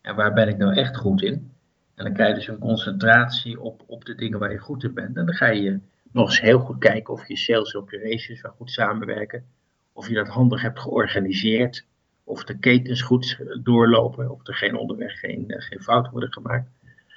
[0.00, 1.52] En waar ben ik nou echt goed in?
[1.94, 4.94] En dan krijg je dus een concentratie op, op de dingen waar je goed in
[4.94, 5.16] bent.
[5.16, 5.80] En dan ga je
[6.12, 9.44] nog eens heel goed kijken of je sales operations wel goed samenwerken.
[9.92, 11.86] Of je dat handig hebt georganiseerd.
[12.24, 14.30] Of de ketens goed doorlopen.
[14.30, 16.68] Of er geen onderweg geen, eh, geen fouten worden gemaakt.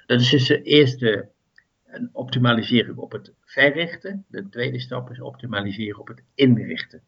[0.06, 1.30] Dat is dus de eerste
[2.12, 4.26] optimalisering op het verrichten.
[4.28, 7.02] De tweede stap is optimaliseren op het inrichten.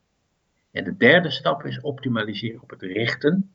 [0.72, 3.52] En de derde stap is optimaliseren op het richten.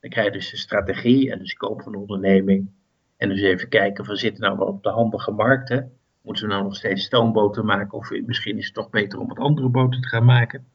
[0.00, 2.70] Dan krijg je dus de strategie en de scope van de onderneming
[3.16, 5.92] en dus even kijken van zitten nou wel op de handige markten.
[6.22, 9.38] Moeten we nou nog steeds stoomboten maken of misschien is het toch beter om wat
[9.38, 10.66] andere boten te gaan maken.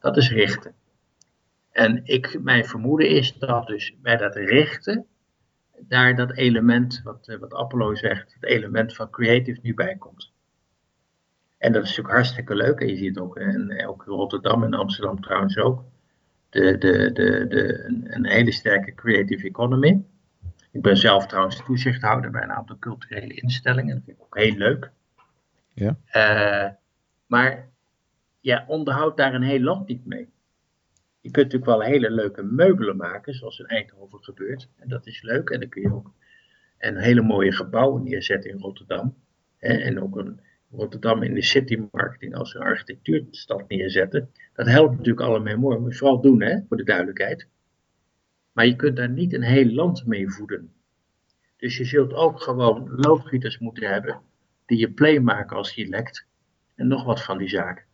[0.00, 0.74] Dat is richten.
[1.72, 5.06] En ik, mijn vermoeden is dat dus bij dat richten
[5.80, 10.32] daar dat element, wat, wat Apollo zegt, het element van creative nu bij komt.
[11.58, 12.80] En dat is natuurlijk hartstikke leuk.
[12.80, 15.84] En je ziet ook, en ook in Rotterdam en Amsterdam trouwens ook,
[16.48, 20.04] de, de, de, de, een hele sterke creative economy.
[20.70, 23.94] Ik ben zelf trouwens toezichthouder bij een aantal culturele instellingen.
[23.94, 24.90] Dat vind ik ook heel leuk.
[25.74, 25.96] Ja.
[26.12, 26.70] Uh,
[27.26, 27.68] maar
[28.40, 30.28] ja, onderhoud daar een heel land niet mee.
[31.20, 34.68] Je kunt natuurlijk wel hele leuke meubelen maken, zoals in Eindhoven gebeurt.
[34.76, 35.50] En dat is leuk.
[35.50, 36.12] En dan kun je ook
[36.78, 39.14] een hele mooie gebouwen neerzetten in Rotterdam.
[39.58, 40.40] En ook een
[40.70, 44.30] Rotterdam in de city marketing als een architectuurstad neerzetten.
[44.54, 45.78] Dat helpt natuurlijk allemaal mooi.
[45.78, 47.48] Moet je vooral doen, hè, voor de duidelijkheid.
[48.52, 50.72] Maar je kunt daar niet een heel land mee voeden.
[51.56, 54.20] Dus je zult ook gewoon loodgieters moeten hebben
[54.66, 56.26] die je play maken als je lekt.
[56.74, 57.84] En nog wat van die zaken.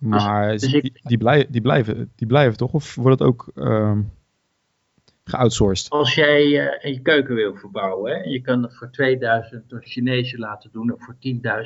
[0.00, 2.72] Dus- maar dus die, die, blijven, die, blijven, die blijven toch?
[2.72, 3.98] Of wordt het ook uh,
[5.28, 5.90] geoutsourced?
[5.90, 10.38] Als jij uh, je keuken wil verbouwen, hè, je kan het voor 2000 door Chinezen
[10.38, 11.14] laten doen of voor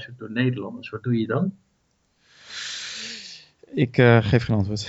[0.08, 1.52] 10.000 door Nederlanders, wat doe je dan?
[3.74, 4.88] Ik uh, geef geen antwoord.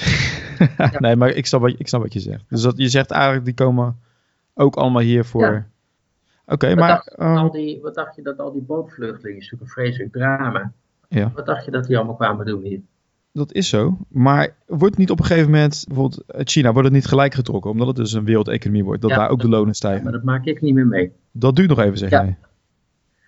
[1.00, 2.44] nee, maar ik snap, wat, ik snap wat je zegt.
[2.50, 4.00] Dus dat, je zegt eigenlijk, die komen
[4.54, 5.66] ook allemaal hier voor...
[6.46, 6.88] Oké, maar...
[6.88, 7.38] Dacht, um...
[7.38, 10.72] al die, wat dacht je dat al die bootvluchtelingen, is natuurlijk een vreselijk drama.
[11.08, 11.32] Ja.
[11.36, 12.82] Wat dacht je dat die allemaal kwamen doen hier?
[13.34, 13.98] Dat is zo.
[14.08, 17.88] Maar wordt niet op een gegeven moment, bijvoorbeeld China, wordt het niet gelijk getrokken, omdat
[17.88, 20.04] het dus een wereldeconomie wordt, dat daar ook de lonen stijgen?
[20.04, 21.12] maar dat maak ik niet meer mee.
[21.32, 22.38] Dat duurt nog even, zeg jij.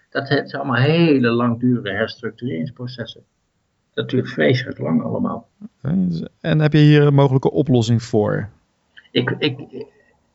[0.09, 3.23] Dat zijn allemaal hele langdurige herstructureringsprocessen.
[3.93, 5.47] Dat duurt vreselijk lang allemaal.
[5.81, 8.49] Dus- en heb je hier een mogelijke oplossing voor?
[9.11, 9.59] Ik, ik,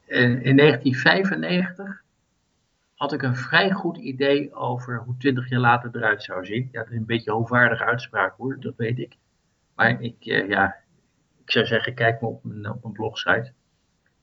[0.07, 2.03] in 1995
[2.95, 6.69] had ik een vrij goed idee over hoe 20 jaar later eruit zou zien.
[6.73, 9.17] Ja, dat is een beetje een hoogwaardige uitspraak hoor, dat weet ik.
[9.79, 10.77] Maar ik, eh, ja,
[11.45, 13.53] ik zou zeggen, kijk maar op mijn, op mijn blogsite.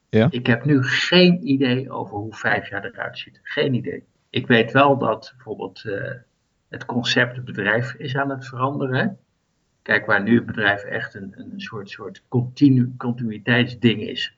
[0.09, 0.27] Ja?
[0.29, 3.39] Ik heb nu geen idee over hoe vijf jaar eruit ziet.
[3.43, 4.03] Geen idee.
[4.29, 6.11] Ik weet wel dat bijvoorbeeld uh,
[6.69, 9.19] het concept bedrijf is aan het veranderen.
[9.81, 14.37] Kijk, waar nu het bedrijf echt een, een soort, soort continu, continuïteitsding is,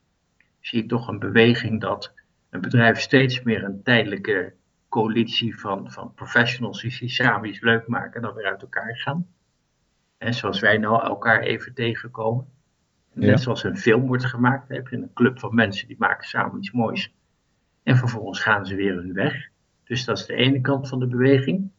[0.60, 2.14] zie ik toch een beweging dat
[2.50, 4.54] een bedrijf steeds meer een tijdelijke
[4.90, 8.98] coalitie van, van professionals is die samen iets leuk maken en dan weer uit elkaar
[8.98, 9.28] gaan.
[10.18, 12.48] En zoals wij nou elkaar even tegenkomen.
[13.14, 16.58] Net zoals een film wordt gemaakt, heb je een club van mensen die maken samen
[16.58, 17.14] iets moois.
[17.84, 19.50] En vervolgens gaan ze weer hun weg.
[19.84, 21.70] Dus dat is de ene kant van de beweging.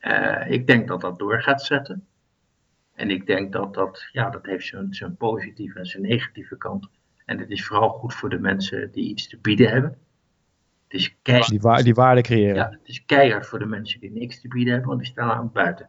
[0.00, 2.06] Uh, ik denk dat dat door gaat zetten.
[2.94, 6.88] En ik denk dat dat, ja, dat heeft zijn, zijn positieve en zijn negatieve kant.
[7.24, 9.98] En het is vooral goed voor de mensen die iets te bieden hebben.
[10.88, 12.54] Het is keihard, die, wa die waarde creëren.
[12.54, 15.30] Ja, het is keihard voor de mensen die niks te bieden hebben, want die staan
[15.30, 15.88] aan het buiten.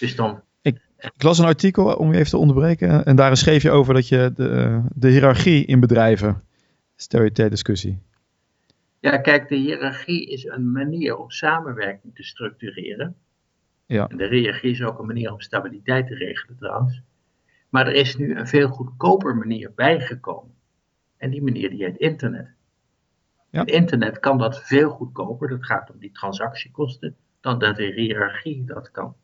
[0.00, 0.42] Dus dan...
[0.62, 3.94] Ik, ik las een artikel, om je even te onderbreken, en daar schreef je over
[3.94, 6.42] dat je de, de hiërarchie in bedrijven,
[6.96, 7.98] stel je ter discussie.
[9.00, 13.16] Ja, kijk, de hiërarchie is een manier om samenwerking te structureren.
[13.86, 14.08] Ja.
[14.08, 17.02] En de hiërarchie is ook een manier om stabiliteit te regelen trouwens.
[17.68, 20.54] Maar er is nu een veel goedkoper manier bijgekomen.
[21.16, 22.56] En die manier die heet internet.
[23.50, 23.66] Ja.
[23.66, 28.90] internet kan dat veel goedkoper, dat gaat om die transactiekosten, dan dat de hiërarchie dat
[28.90, 29.14] kan.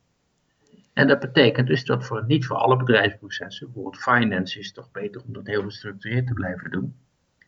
[0.94, 5.22] En dat betekent dus dat voor, niet voor alle bedrijfsprocessen, bijvoorbeeld finance is toch beter
[5.26, 6.96] om dat heel gestructureerd te blijven doen.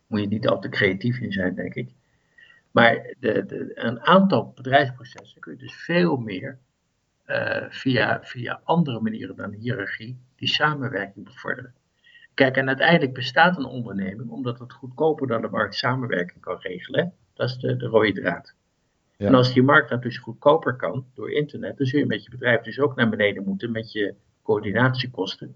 [0.07, 1.89] Moet je niet altijd creatief in zijn, denk ik.
[2.71, 6.57] Maar de, de, een aantal bedrijfsprocessen kun je dus veel meer
[7.27, 11.73] uh, via, via andere manieren dan hiërarchie die samenwerking bevorderen.
[12.33, 17.13] Kijk, en uiteindelijk bestaat een onderneming omdat het goedkoper dan de markt samenwerking kan regelen.
[17.33, 18.55] Dat is de, de rode draad.
[19.17, 19.27] Ja.
[19.27, 22.29] En als die markt dat dus goedkoper kan door internet, dan zul je met je
[22.29, 25.55] bedrijf dus ook naar beneden moeten met je coördinatiekosten.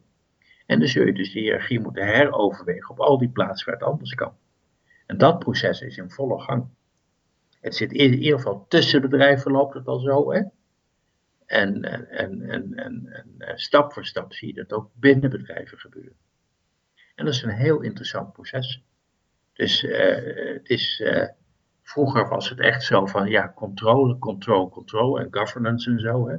[0.66, 3.89] En dan zul je dus de hiërarchie moeten heroverwegen op al die plaatsen waar het
[3.89, 4.34] anders kan.
[5.05, 6.68] En dat proces is in volle gang.
[7.59, 10.41] Het zit in ieder geval tussen bedrijven loopt het al zo, hè?
[11.45, 13.07] En, en, en, en,
[13.38, 16.16] en, stap voor stap zie je dat ook binnen bedrijven gebeuren.
[17.16, 18.84] En dat is een heel interessant proces.
[19.53, 19.99] Dus uh,
[20.53, 21.28] het is, uh,
[21.91, 26.27] vroeger was het echt zo van ja, controle, controle, controle en governance en zo.
[26.29, 26.35] Hè?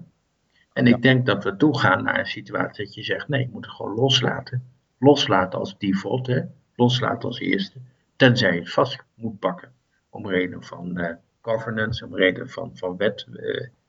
[0.73, 3.65] En ik denk dat we toegaan naar een situatie dat je zegt nee, je moet
[3.65, 4.63] het gewoon loslaten.
[4.99, 6.41] Loslaten als default, hè?
[6.75, 7.79] loslaten als eerste.
[8.17, 9.73] Tenzij je het vast moet pakken.
[10.11, 11.09] Om reden van uh,
[11.41, 13.27] governance, om reden van, van wet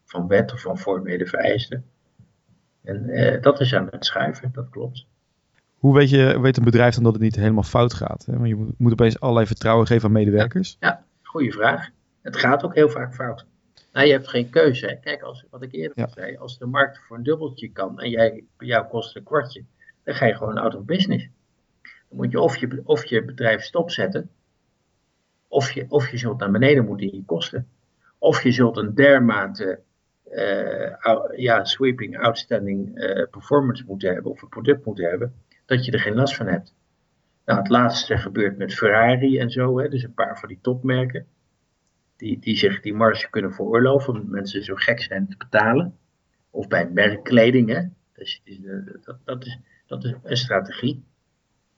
[0.05, 1.85] van wet of van formele vereisten.
[2.83, 5.05] En eh, dat is aan het schuiven, dat klopt.
[5.77, 8.25] Hoe weet, je, weet een bedrijf dan dat het niet helemaal fout gaat?
[8.25, 8.33] Hè?
[8.33, 10.77] Want je moet, moet opeens allerlei vertrouwen geven aan medewerkers.
[10.79, 11.03] Ja, ja
[11.33, 11.89] goede vraag.
[12.21, 13.45] Het gaat ook heel vaak fout.
[13.91, 14.85] Nou, je hebt geen keuze.
[14.85, 14.95] Hè?
[14.95, 18.43] Kijk, als, wat ik eerder zei, als de markt voor een dubbeltje kan en jij,
[18.57, 19.63] jou kost een kwartje,
[20.03, 21.29] dan ga je gewoon out of business.
[21.81, 24.29] Dan moet je of je, of je bedrijf stopzetten,
[25.47, 27.67] of je, of je zult naar beneden moeten in je kosten.
[28.17, 29.79] Of je zult een dermate
[30.31, 30.91] uh,
[31.35, 35.33] ja, sweeping, outstanding uh, performance moeten hebben of een product moeten hebben,
[35.65, 36.73] dat je er geen last van hebt.
[37.45, 41.27] Nou, het laatste gebeurt met Ferrari en zo, hè, dus een paar van die topmerken,
[42.17, 45.97] die, die zich die marge kunnen veroorloven, omdat mensen zo gek zijn te betalen.
[46.49, 47.81] Of bij merkkleding, hè.
[48.13, 48.41] Dus,
[49.03, 51.03] dat, dat, is, dat is een strategie.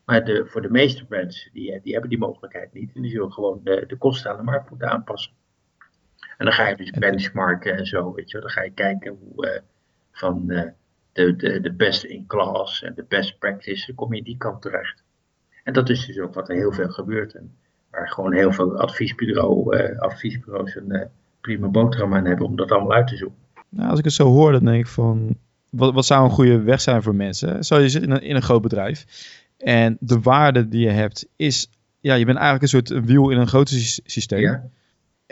[0.05, 2.91] Maar de, voor de meeste brands, die, die hebben die mogelijkheid niet.
[2.93, 5.33] En die zullen gewoon de, de kosten aan de markt moeten aanpassen.
[6.37, 9.47] En dan ga je dus benchmarken en zo, weet je Dan ga je kijken hoe
[9.47, 9.59] uh,
[10.11, 10.63] van uh,
[11.11, 14.61] de, de, de best in class en de best practice, dan kom je die kant
[14.61, 15.04] terecht.
[15.65, 17.35] En dat is dus ook wat er heel veel gebeurt.
[17.35, 17.51] En
[17.91, 21.07] waar gewoon heel veel adviesbureau, uh, adviesbureaus een
[21.41, 23.37] prima boterham aan hebben om dat allemaal uit te zoeken.
[23.69, 25.37] Nou, als ik het zo hoor, dan denk ik van,
[25.69, 27.63] wat, wat zou een goede weg zijn voor mensen?
[27.63, 29.05] Zou je zitten in een, in een groot bedrijf
[29.57, 33.37] en de waarde die je hebt is, ja, je bent eigenlijk een soort wiel in
[33.37, 33.69] een groot
[34.03, 34.39] systeem.
[34.39, 34.63] Ja.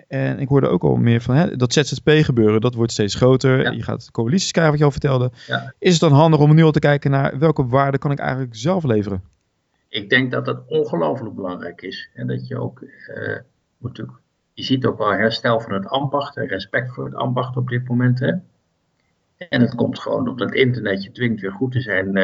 [0.07, 3.73] En ik hoorde ook al meer van hè, dat ZZP gebeuren, dat wordt steeds groter.
[3.73, 5.31] Je gaat coalities krijgen, wat je al vertelde.
[5.47, 5.73] Ja.
[5.79, 8.55] Is het dan handig om nu al te kijken naar welke waarde kan ik eigenlijk
[8.55, 9.21] zelf leveren?
[9.93, 12.09] Ik denk dat dat ongelooflijk belangrijk is.
[12.13, 13.37] En dat je ook uh,
[13.77, 14.03] moet
[14.53, 18.19] je ziet ook wel herstel van het ambacht, respect voor het ambacht op dit moment.
[18.19, 18.33] Hè?
[19.49, 22.15] En het komt gewoon omdat internet je dwingt weer goed te zijn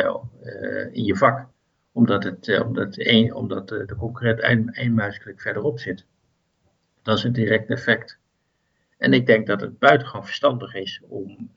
[0.91, 1.47] in je vak
[1.91, 2.97] omdat, het, omdat,
[3.33, 6.05] omdat de, concurrent een, eenmuisklik verderop zit.
[7.01, 8.19] Dat is een direct effect.
[8.97, 11.51] En ik denk dat het buitengewoon verstandig is om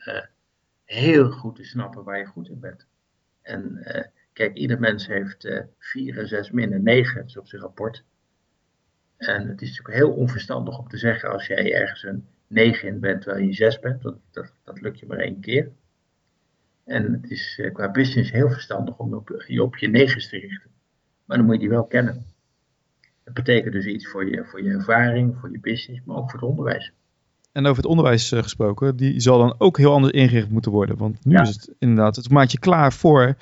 [0.85, 2.87] heel goed te snappen waar je goed in bent.
[3.43, 3.79] En
[4.33, 8.05] kijk, ieder mens heeft uh, 4 en 6 min en 9 is op zijn rapport.
[9.17, 13.01] En het is natuurlijk heel onverstandig om te zeggen als jij ergens een 9 in
[13.01, 14.03] bent terwijl je 6 bent.
[14.03, 15.71] Dat, dat, dat lukt je maar één keer.
[16.85, 20.39] En het is uh, qua business heel verstandig om op, je op je 9's te
[20.39, 20.71] richten.
[21.25, 22.27] Maar dan moet je die wel kennen.
[23.25, 26.41] Dat betekent dus iets voor je, voor je ervaring, voor je business, maar ook voor
[26.41, 26.93] het onderwijs.
[27.53, 30.97] En over het onderwijs uh, gesproken, die zal dan ook heel anders ingericht moeten worden.
[30.97, 33.37] Want nu is het inderdaad, het maakt je klaar voor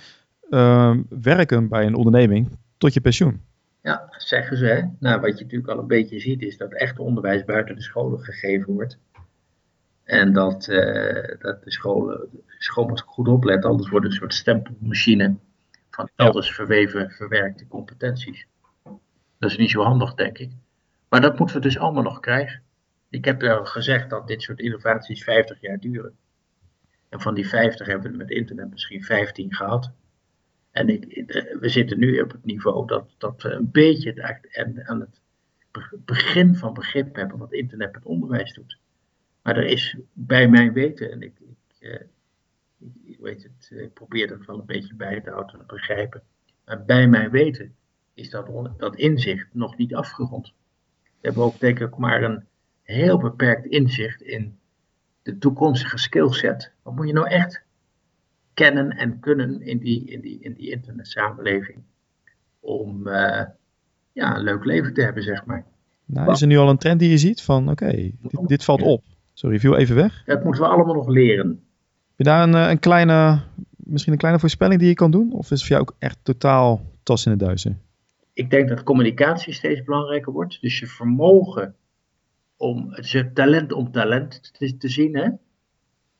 [0.51, 2.49] uh, werken bij een onderneming
[2.79, 3.41] tot je pensioen.
[3.83, 4.65] Ja, zeggen ze.
[4.65, 4.83] Hè?
[4.99, 8.21] Nou, wat je natuurlijk al een beetje ziet, is dat echt onderwijs buiten de scholen
[8.21, 8.99] gegeven wordt.
[10.05, 14.21] En dat, uh, dat de scholen, de school moet goed opletten, anders wordt het een
[14.21, 15.37] soort stempelmachine
[15.91, 18.47] van elders verweven, verwerkte competenties.
[19.39, 20.51] Dat is niet zo handig, denk ik.
[21.09, 22.63] Maar dat moeten we dus allemaal nog krijgen.
[23.09, 26.17] Ik heb al gezegd dat dit soort innovaties 50 jaar duren.
[27.09, 29.91] En van die 50 hebben we met internet misschien 15 gehad.
[30.71, 31.25] En ik,
[31.61, 34.41] we zitten nu op het niveau dat, dat we een beetje
[34.85, 35.21] aan het
[36.05, 38.79] begin van begrip hebben wat internet met onderwijs doet.
[39.43, 42.01] Maar er is bij mijn weten, en ik, ik, eh,
[43.21, 46.23] weet het, ik probeer dat wel een beetje bij te houden en te begrijpen.
[46.64, 47.75] Maar bij mijn weten
[48.14, 50.53] is dat, dat inzicht nog niet afgerond.
[51.03, 52.47] We hebben ook denk ik maar een
[52.83, 54.59] heel beperkt inzicht in
[55.23, 56.73] de toekomstige skillset.
[56.83, 57.62] Wat moet je nou echt
[58.61, 61.79] kennen en kunnen in die, in die, in die internetsamenleving?
[62.61, 63.43] Om uh,
[64.13, 65.65] ja, een leuk leven te hebben, zeg maar.
[66.05, 68.65] Nou, is er nu al een trend die je ziet van, oké, okay, dit, dit,
[68.65, 69.05] valt op.
[69.33, 70.23] Sorry, viel even weg.
[70.25, 71.49] Dat moeten we allemaal nog leren.
[71.49, 73.41] Heb je daar een, eh, een kleine,
[73.77, 75.33] misschien een kleine voorspelling die je kan doen?
[75.33, 77.81] Of is het voor jou ook echt totaal tas in de duizen?
[78.33, 80.61] Ik denk dat communicatie steeds belangrijker wordt.
[80.61, 81.75] Dus je vermogen
[82.57, 85.17] om, het is talent om talent te, te zien.
[85.17, 85.29] Hè?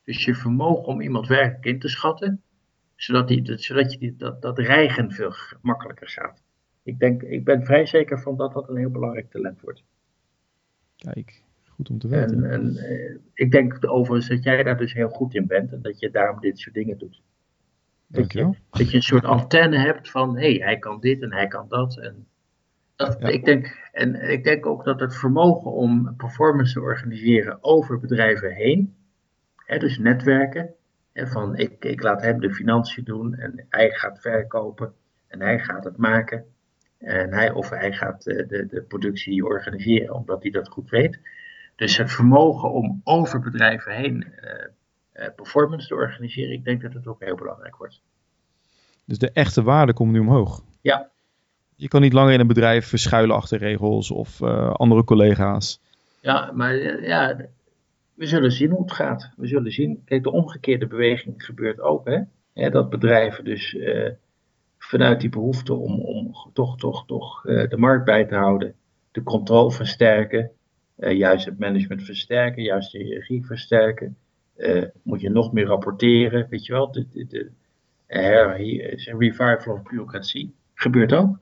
[0.05, 2.43] Dus je vermogen om iemand werkelijk in te schatten,
[2.97, 6.43] zodat, die, zodat je die, dat, dat rijgen veel makkelijker gaat.
[6.83, 9.85] Ik, denk, ik ben vrij zeker van dat dat een heel belangrijk talent wordt.
[10.97, 12.45] Kijk, goed om te weten.
[12.45, 15.83] En, en eh, ik denk overigens dat jij daar dus heel goed in bent en
[15.83, 17.23] dat je daarom dit soort dingen doet.
[18.07, 21.33] Dat je, dat je een soort antenne hebt van, hé, hey, hij kan dit en
[21.33, 21.99] hij kan dat.
[21.99, 22.27] En
[22.97, 28.01] dat, ik, denk, en ik denk ook dat het vermogen om performance te organiseren over
[28.01, 28.95] bedrijven heen,
[29.79, 30.75] dus netwerken,
[31.15, 34.95] van ik, ik laat hem de financiën doen en hij gaat verkopen
[35.27, 36.45] en hij gaat het maken.
[36.99, 41.19] En hij, of hij gaat de, de, de productie organiseren, omdat hij dat goed weet.
[41.77, 46.93] Dus het vermogen om over bedrijven heen uh, uh, performance te organiseren, ik denk dat
[46.93, 48.01] het ook heel belangrijk wordt.
[49.05, 50.63] Dus de echte waarde komt nu omhoog?
[50.81, 51.11] Ja,
[51.81, 55.81] je kan niet langer in een bedrijf verschuilen achter regels of uh, andere collega's.
[56.21, 57.37] Ja, maar eh, ja,
[58.21, 59.31] we zullen zien hoe het gaat.
[59.37, 60.03] We zullen zien.
[60.05, 62.09] Kijk, de omgekeerde beweging gebeurt ook.
[62.55, 62.71] Hè?
[62.71, 64.11] Dat bedrijven dus uh,
[64.79, 68.75] vanuit die behoefte om, om toch, toch, toch uh, de markt bij te houden,
[69.11, 70.51] de controle versterken,
[70.97, 74.17] juist het management versterken, juist de regie versterken.
[75.03, 77.51] moet je nog meer rapporteren, weet je wel, de, de, de,
[78.07, 81.39] de revival of bureaucratie gebeurt ook.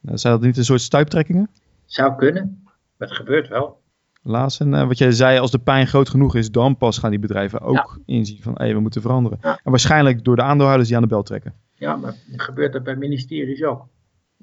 [0.00, 1.48] Nou, zijn dat niet een soort stuiptrekkingen?
[1.84, 2.62] Zou kunnen,
[2.96, 3.81] maar het gebeurt wel.
[4.24, 7.10] Laatst, en uh, wat jij zei, als de pijn groot genoeg is, dan pas gaan
[7.10, 9.38] die bedrijven ook inzien van hey, we moeten veranderen.
[9.40, 11.54] En waarschijnlijk door de aandeelhouders die aan de bel trekken.
[11.74, 13.88] Ja, maar gebeurt dat bij ministeries ook?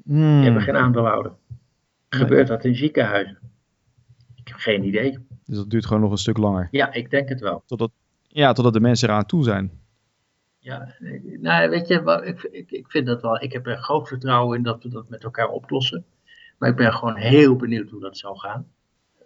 [0.04, 0.36] Hmm.
[0.36, 1.32] Die hebben geen aandeelhouder.
[2.10, 3.38] Gebeurt dat in ziekenhuizen?
[4.36, 5.18] Ik heb geen idee.
[5.46, 6.68] Dus dat duurt gewoon nog een stuk langer?
[6.72, 7.64] Ja, ik denk het wel.
[7.66, 7.92] Totdat,
[8.28, 9.72] ja, totdat de mensen eraan toe zijn.
[10.58, 10.96] Ja,
[11.40, 14.64] nou weet je, ik, ik, ik vind dat wel, ik heb er groot vertrouwen in
[14.64, 16.06] dat we dat met elkaar oplossen.
[16.58, 18.68] Maar ik ben gewoon heel benieuwd hoe dat zal gaan.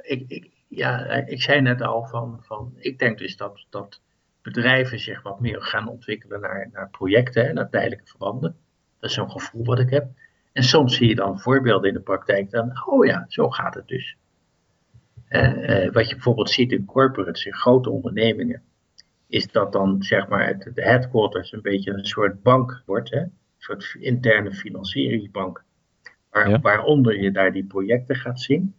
[0.03, 4.01] Ik, ik, ja, ik zei net al van, van ik denk dus dat, dat
[4.41, 8.55] bedrijven zich wat meer gaan ontwikkelen naar, naar projecten, naar tijdelijke verbanden.
[8.99, 10.07] Dat is zo'n gevoel wat ik heb.
[10.51, 13.87] En soms zie je dan voorbeelden in de praktijk dan, oh ja, zo gaat het
[13.87, 14.17] dus.
[15.29, 18.61] Uh, uh, wat je bijvoorbeeld ziet in corporates, in grote ondernemingen
[19.33, 23.19] is dat dan zeg maar het, de headquarters een beetje een soort bank wordt, hè?
[23.19, 25.63] een soort interne financieringsbank,
[26.29, 28.75] waar, waaronder je daar die projecten gaat zien.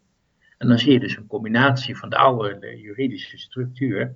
[0.58, 4.14] En dan zie je dus een combinatie van de oude juridische structuur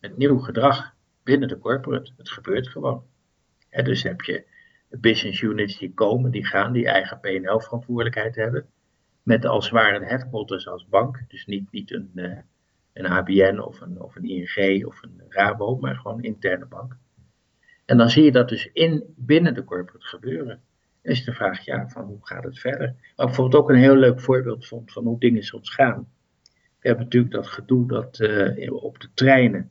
[0.00, 2.12] met nieuw gedrag binnen de corporate.
[2.16, 3.04] Het gebeurt gewoon.
[3.70, 4.44] Dus heb je
[4.90, 8.66] business units die komen, die gaan, die eigen PL-verantwoordelijkheid hebben.
[9.22, 11.24] Met als het ware een headquarters als bank.
[11.28, 12.38] Dus niet, niet een, uh,
[12.92, 16.96] een ABN of een, of een ING of een Rabo, maar gewoon een interne bank.
[17.84, 20.62] En dan zie je dat dus in, binnen de corporate gebeuren.
[21.06, 22.86] Is de vraag, ja, van hoe gaat het verder?
[22.86, 26.08] Wat ik bijvoorbeeld ook een heel leuk voorbeeld vond van hoe dingen soms gaan.
[26.52, 29.70] We hebben natuurlijk dat gedoe dat uh, op de treinen,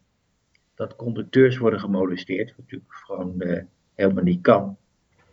[0.76, 3.64] dat conducteurs worden gemolesteerd, wat natuurlijk gewoon uh,
[3.96, 4.78] helemaal niet kan.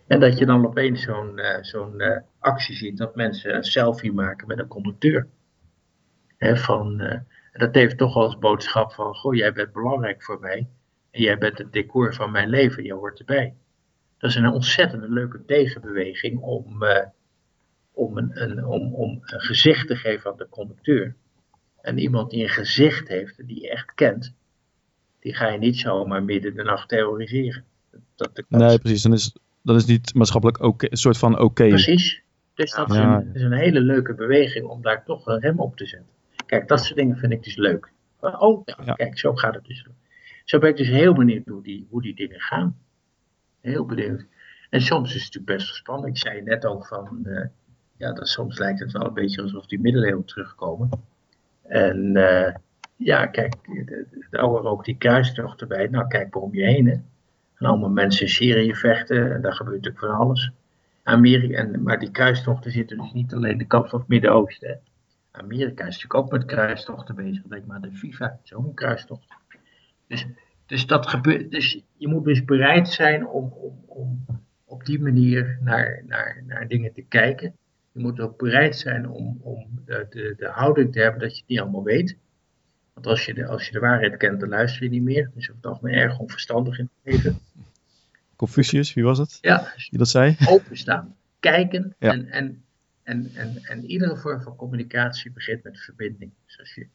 [0.07, 4.47] En dat je dan opeens zo'n uh, zo'n actie ziet dat mensen een selfie maken
[4.47, 5.27] met een conducteur.
[6.37, 6.97] Van,
[7.53, 10.67] dat heeft toch als boodschap van, goh, jij bent belangrijk voor mij.
[11.11, 13.55] En jij bent het decor van mijn leven, je hoort erbij.
[14.23, 16.97] Dat is een ontzettend leuke tegenbeweging om, uh,
[17.91, 21.15] om, een, een, om, om een gezicht te geven aan de conducteur.
[21.81, 24.33] En iemand die een gezicht heeft, die je echt kent,
[25.19, 27.63] die ga je niet zomaar midden de nacht terroriseren.
[28.15, 29.03] Dat de nee, precies.
[29.03, 31.67] Dan is, dat is niet maatschappelijk ook een soort van oké.
[31.67, 32.21] Precies.
[32.53, 35.75] Dus dat is, een, is, een, hele leuke beweging om daar toch een rem op
[35.77, 36.09] te zetten.
[36.45, 37.91] Kijk, dat soort dingen vind ik dus leuk.
[38.19, 39.85] Oh, ja, kijk, zo gaat het dus.
[40.45, 42.77] Zo ben ik dus heel benieuwd hoe die, hoe die dingen gaan.
[43.63, 44.25] Heel benieuwd.
[44.69, 46.07] En soms is het natuurlijk best spannend.
[46.07, 47.45] Ik zei net ook van, uh,
[47.97, 50.89] ja, dat soms lijkt het wel een beetje alsof die middeleeuwen terugkomen.
[51.61, 52.53] En uh,
[52.95, 53.55] ja, kijk,
[54.29, 55.87] de oude ook die kruistocht erbij.
[55.87, 56.85] Nou, kijk maar om je heen.
[56.85, 56.93] Hè.
[57.57, 59.33] En allemaal mensen in Syrië vechten.
[59.33, 60.51] En daar gebeurt natuurlijk van alles.
[61.03, 64.79] Amerika, en, maar die kruistochten zitten dus niet alleen de kant van het Midden-Oosten.
[65.31, 67.43] Amerika is natuurlijk ook met kruistochten bezig.
[67.43, 69.27] Denk maar de FIFA een kruistocht.
[70.07, 70.27] Dus,
[70.73, 74.25] dus, dat gebeurt, dus je moet dus bereid zijn om, om, om
[74.65, 77.55] op die manier naar, naar, naar dingen te kijken.
[77.91, 81.39] Je moet ook bereid zijn om, om de, de, de houding te hebben dat je
[81.39, 82.17] het niet allemaal weet.
[82.93, 85.31] Want als je, de, als je de waarheid kent, dan luister je niet meer.
[85.33, 87.39] Dus je het meer erg onverstandig in het leven.
[88.35, 89.37] Confucius, wie was het?
[89.41, 89.73] Ja.
[89.89, 90.35] Die dat zei?
[90.49, 91.15] Openstaan.
[91.39, 91.95] Kijken.
[91.99, 92.63] En, en,
[93.03, 96.31] en, en, en iedere vorm van communicatie begint met verbinding.
[96.45, 96.87] Dus als je,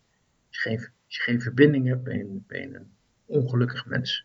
[0.48, 2.96] als je, geen, als je geen verbinding hebt, ben je, ben je een
[3.28, 4.24] ongelukkig mens.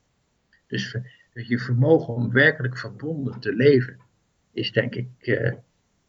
[0.67, 0.97] Dus
[1.33, 3.97] je vermogen om werkelijk verbonden te leven
[4.51, 5.51] is denk ik uh,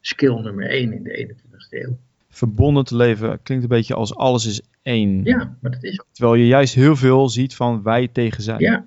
[0.01, 1.97] skill nummer 1 in de 21ste eeuw.
[2.29, 5.23] Verbonden te leven klinkt een beetje als alles is één.
[5.23, 6.07] Ja, maar dat is ook.
[6.11, 8.59] Terwijl je juist heel veel ziet van wij tegen zij.
[8.59, 8.85] Ja.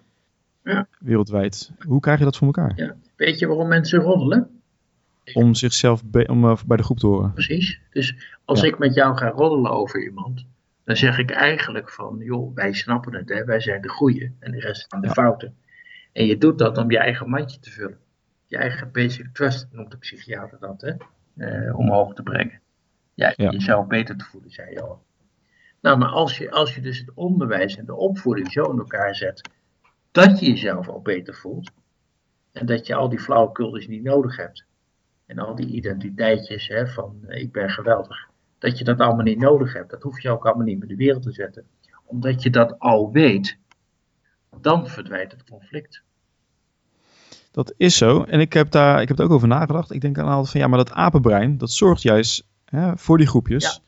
[0.64, 0.88] ja.
[0.98, 1.70] Wereldwijd.
[1.86, 2.72] Hoe krijg je dat voor elkaar?
[2.76, 2.96] Ja.
[3.16, 4.50] Weet je waarom mensen roddelen?
[5.32, 7.32] Om zichzelf om, uh, bij de groep te horen.
[7.32, 7.80] Precies.
[7.90, 10.44] Dus als ik met jou ga roddelen over iemand,
[10.89, 13.45] dan zeg ik eigenlijk van, joh, wij snappen het, hè?
[13.45, 15.57] wij zijn de goeie en de rest zijn de fouten.
[16.12, 17.99] En je doet dat om je eigen mandje te vullen.
[18.47, 20.93] Je eigen basic trust, noemt de psychiater dat, hè?
[21.36, 22.61] Uh, omhoog te brengen.
[23.14, 25.03] Ja, ja, jezelf beter te voelen, zei je al.
[25.80, 29.14] Nou, maar als je, als je dus het onderwijs en de opvoeding zo in elkaar
[29.14, 29.51] zet,
[30.11, 31.70] dat je jezelf al beter voelt,
[32.53, 34.64] en dat je al die flauwekul dus niet nodig hebt,
[35.26, 38.28] en al die identiteitjes hè, van eh, ik ben geweldig,
[38.59, 39.90] dat je dat allemaal niet nodig hebt.
[39.90, 41.64] Dat hoef je ook allemaal niet meer de wereld te zetten.
[42.04, 43.59] Omdat je dat al weet,
[44.61, 46.02] dan verdwijnt het conflict.
[47.50, 48.22] Dat is zo.
[48.22, 49.90] En ik heb daar ik heb er ook over nagedacht.
[49.90, 53.26] Ik denk aan altijd van ja, maar dat apenbrein, dat zorgt juist hè, voor die
[53.26, 53.82] groepjes.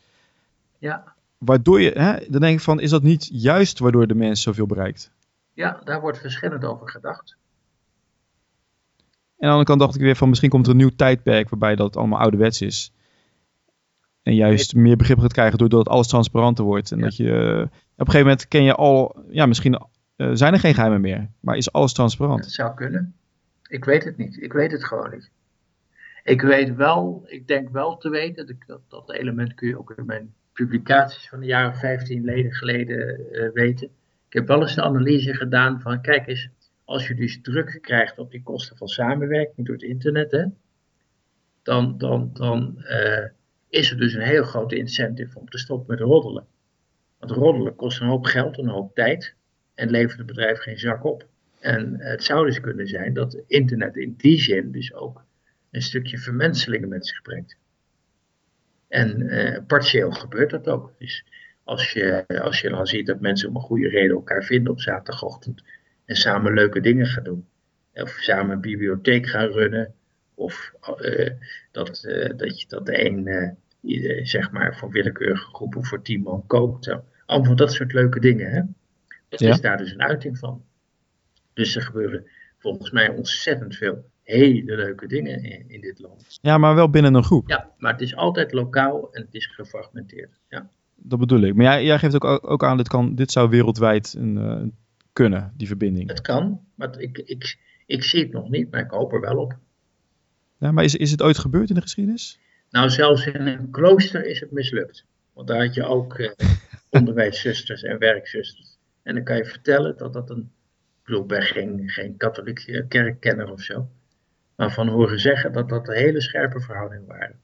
[0.79, 0.89] Ja.
[0.89, 1.15] ja.
[1.39, 4.67] Waardoor je, hè, dan denk ik van, is dat niet juist waardoor de mens zoveel
[4.67, 5.13] bereikt?
[5.53, 7.37] Ja, daar wordt verschillend over gedacht.
[9.41, 11.49] En aan de andere kant dacht ik weer van, misschien komt er een nieuw tijdperk
[11.49, 12.93] waarbij dat allemaal ouderwets is.
[14.23, 16.93] En juist meer begrip gaat krijgen doordat alles transparanter wordt.
[16.93, 17.63] En dat je
[17.97, 19.83] op een gegeven moment ken je al, ja, misschien
[20.17, 22.43] uh, zijn er geen geheimen meer, maar is alles transparant?
[22.43, 23.15] Dat zou kunnen.
[23.69, 24.43] Ik weet het niet.
[24.43, 25.31] Ik weet het gewoon niet.
[26.25, 30.07] Ik weet wel, ik denk wel te weten, dat, dat element kun je ook in
[30.07, 33.87] mijn publicaties van de jaren 15 leden geleden uh, weten.
[34.27, 36.49] Ik heb wel eens een analyse gedaan van, kijk eens,
[36.85, 40.45] als je dus druk krijgt op die kosten van samenwerking door het internet, hè,
[41.63, 43.25] dan, dan, dan uh,
[43.71, 46.47] is er dus een heel grote incentive om te stoppen met roddelen.
[47.19, 49.35] Want roddelen kost een hoop geld, een hoop tijd
[49.75, 51.27] en levert het bedrijf geen zak op.
[51.61, 55.25] En het zou dus kunnen zijn dat internet in die zin dus ook
[55.71, 57.57] een stukje vermenseling met zich brengt.
[58.89, 60.93] En uh, partieel gebeurt dat ook.
[60.99, 61.25] Dus
[61.65, 64.81] als je, als je dan ziet dat mensen om een goede reden elkaar vinden op
[64.81, 65.63] zaterdagochtend
[66.05, 67.47] en samen leuke dingen gaan doen,
[67.95, 69.95] of samen een bibliotheek gaan runnen,
[70.41, 71.31] of uh,
[71.71, 73.57] dat, uh, dat, je, dat de een
[74.27, 76.97] zeg maar van willekeurige groepen voor tien man kookt.
[77.27, 78.51] Allemaal dat soort leuke dingen.
[78.51, 78.63] Hè?
[79.29, 80.63] Dat is daar dus een uiting van.
[81.53, 82.27] Dus er gebeuren
[82.59, 86.39] volgens mij ontzettend veel hele leuke dingen in, in, dit land.
[86.43, 87.49] Ja, maar wel binnen een groep.
[87.49, 90.31] Ja, maar het is altijd lokaal en het is gefragmenteerd.
[90.49, 90.71] Ja.
[90.97, 91.55] Dat bedoel ik.
[91.55, 94.75] Maar jij, jij geeft ook, ook aan, dit, kan, dit zou wereldwijd een,
[95.13, 96.09] kunnen, die verbinding.
[96.09, 99.37] Het kan, maar ik, ik, ik zie het nog niet, maar ik hoop er wel
[99.37, 99.59] op.
[100.61, 102.39] Ja, maar is, is het ooit gebeurd in de geschiedenis?
[102.71, 106.31] Nou, zelfs in een klooster is het mislukt Want daar had je ook uh,
[106.99, 108.79] onderwijszusters en werkzusters.
[109.03, 110.51] En dan kan je vertellen dat dat een.
[111.01, 113.89] Ik bedoel, ik ben geen, geen katholieke kerkkenner of zo.
[114.57, 117.41] Maar van horen zeggen dat dat hele scherpe verhoudingen waren.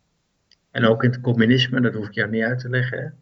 [0.70, 3.14] En ook in het communisme, dat hoef ik jou niet uit te leggen.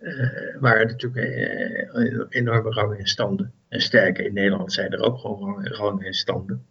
[0.00, 3.52] Uh, waren natuurlijk uh, enorme rangen en standen.
[3.68, 6.66] En sterker, in Nederland zijn er ook gewoon rangen en standen.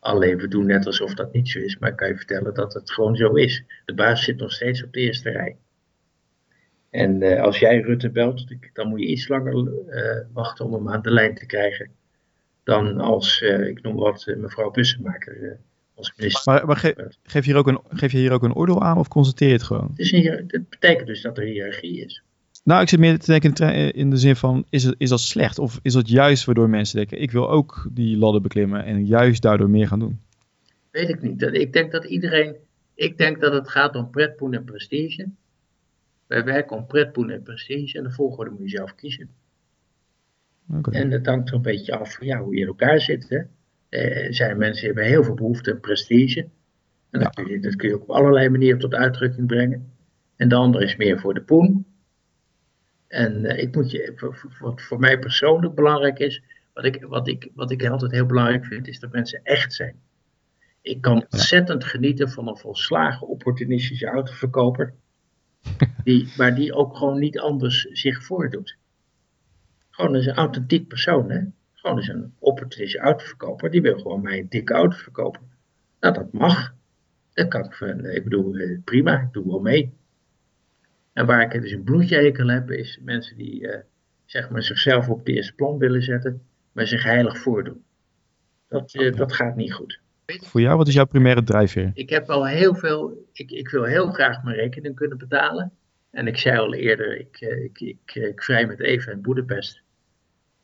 [0.00, 2.74] Alleen we doen net alsof dat niet zo is, maar ik kan je vertellen dat
[2.74, 3.64] het gewoon zo is.
[3.84, 5.56] De baas zit nog steeds op de eerste rij.
[6.90, 10.88] En uh, als jij Rutte belt, dan moet je iets langer uh, wachten om hem
[10.88, 11.90] aan de lijn te krijgen.
[12.64, 15.58] Dan als, uh, ik noem wat, mevrouw Bussemaker
[15.94, 16.52] als minister.
[16.52, 18.98] Maar, maar ge geef, je hier ook een, geef je hier ook een oordeel aan
[18.98, 19.88] of constateer je het gewoon?
[19.96, 22.22] Het, is het betekent dus dat er hiërarchie is.
[22.62, 25.58] Nou, ik zit meer te denken in de zin van, is, het, is dat slecht?
[25.58, 29.42] Of is dat juist waardoor mensen denken, ik wil ook die ladder beklimmen en juist
[29.42, 30.20] daardoor meer gaan doen?
[30.90, 31.42] Weet ik niet.
[31.42, 32.56] Ik denk dat iedereen,
[32.94, 35.28] ik denk dat het gaat om pretpoen en prestige.
[36.26, 39.30] Wij werken om pretpoen en prestige en de volgorde moet je zelf kiezen.
[40.72, 41.00] Okay.
[41.00, 43.28] En het hangt er een beetje af van ja, hoe je in elkaar zit.
[43.28, 43.40] Hè?
[43.88, 46.48] Er zijn mensen die hebben heel veel behoefte aan prestige.
[47.10, 49.92] En dat, kun je, dat kun je ook op allerlei manieren tot uitdrukking brengen.
[50.36, 51.86] En de andere is meer voor de poen.
[53.10, 56.42] En uh, ik moet je, wat voor mij persoonlijk belangrijk is,
[56.72, 60.00] wat ik, wat, ik, wat ik altijd heel belangrijk vind, is dat mensen echt zijn.
[60.82, 64.94] Ik kan ontzettend genieten van een volslagen opportunistische autoverkoper,
[66.04, 68.76] die, maar die ook gewoon niet anders zich voordoet.
[69.90, 71.40] Gewoon een authentiek persoon, hè?
[71.74, 75.40] Gewoon is een opportunistische autoverkoper, die wil gewoon mij een dikke auto verkopen.
[76.00, 76.74] Nou, dat mag.
[77.32, 77.80] Dat kan ik,
[78.14, 79.92] ik bedoel, eh, prima, ik doe wel mee.
[81.12, 83.76] En waar ik dus een bloedjehekel heb, is mensen die uh,
[84.24, 86.42] zeg maar zichzelf op het eerste plan willen zetten,
[86.72, 87.84] maar zich heilig voordoen.
[88.68, 90.00] Dat, uh, dat gaat niet goed.
[90.26, 91.90] Voor jou, wat is jouw primaire drijfveer?
[91.94, 95.72] Ik heb al heel veel, ik, ik wil heel graag mijn rekening kunnen betalen.
[96.10, 99.82] En ik zei al eerder, ik, eh, ik, ik, ik vrij met Eva in Boedapest.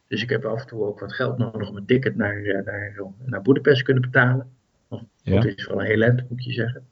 [0.08, 3.02] Dus ik heb af en toe ook wat geld nodig om een ticket naar, naar,
[3.24, 4.50] naar Boedapest kunnen betalen.
[4.88, 6.86] Want dat is wel een heel eind, moet je zeggen.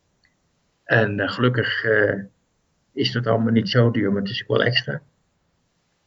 [0.85, 2.23] En uh, gelukkig uh,
[2.95, 5.03] is dat allemaal niet zo duur, maar het is wel extra.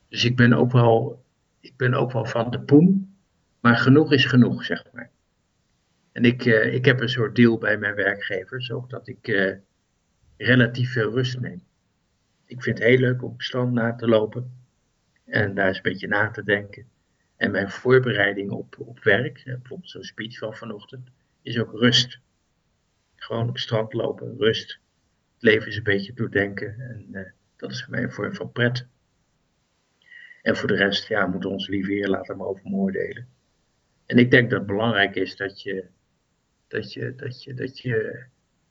[0.10, 1.24] Dus ik ben ook wel,
[1.60, 3.18] ik ben ook wel van de poen,
[3.60, 5.10] maar genoeg is genoeg, zeg maar.
[6.12, 9.56] En ik, uh, ik heb een soort deal bij mijn werkgevers, ook dat ik uh,
[10.38, 11.64] relatief veel rust neem.
[12.46, 14.52] Ik vind het heel leuk om bestand na te lopen
[15.26, 16.88] en daar eens een beetje na te denken.
[17.36, 21.10] En mijn voorbereiding op, op werk, bijvoorbeeld zo'n speech van vanochtend,
[21.42, 22.20] is ook rust.
[23.16, 24.80] Gewoon op strand lopen, rust
[25.40, 26.80] leven is een beetje doordenken.
[26.80, 27.22] En uh,
[27.56, 28.88] dat is voor mij een vorm van pret.
[30.42, 33.28] En voor de rest, ja, moeten onze lieve Heer laten oordelen.
[34.06, 35.86] En ik denk dat het belangrijk is dat je,
[36.68, 38.24] dat je, dat je, dat je,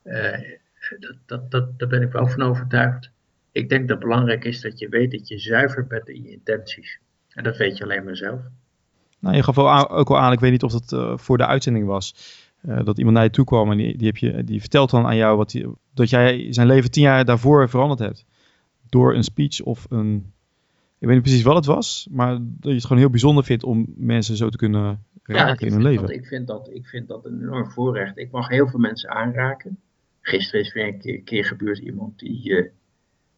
[0.05, 0.39] uh,
[0.99, 3.11] dat, dat, dat, daar ben ik wel van overtuigd.
[3.53, 6.31] Ik denk dat het belangrijk is dat je weet dat je zuiver bent in je
[6.31, 6.99] intenties.
[7.29, 8.41] En dat weet je alleen maar zelf.
[9.19, 11.87] Nou, je gaf ook al aan, ik weet niet of dat uh, voor de uitzending
[11.87, 12.15] was.
[12.67, 15.07] Uh, dat iemand naar je toe kwam en die, die, heb je, die vertelt dan
[15.07, 18.25] aan jou wat die, dat jij zijn leven tien jaar daarvoor veranderd hebt.
[18.89, 20.33] Door een speech of een.
[20.99, 23.65] Ik weet niet precies wat het was, maar dat je het gewoon heel bijzonder vindt
[23.65, 26.07] om mensen zo te kunnen raken ja, in hun leven.
[26.07, 28.19] Dat, ik, vind dat, ik vind dat een enorm voorrecht.
[28.19, 29.79] Ik mag heel veel mensen aanraken.
[30.21, 32.69] Gisteren is weer een keer, keer gebeurd iemand die uh,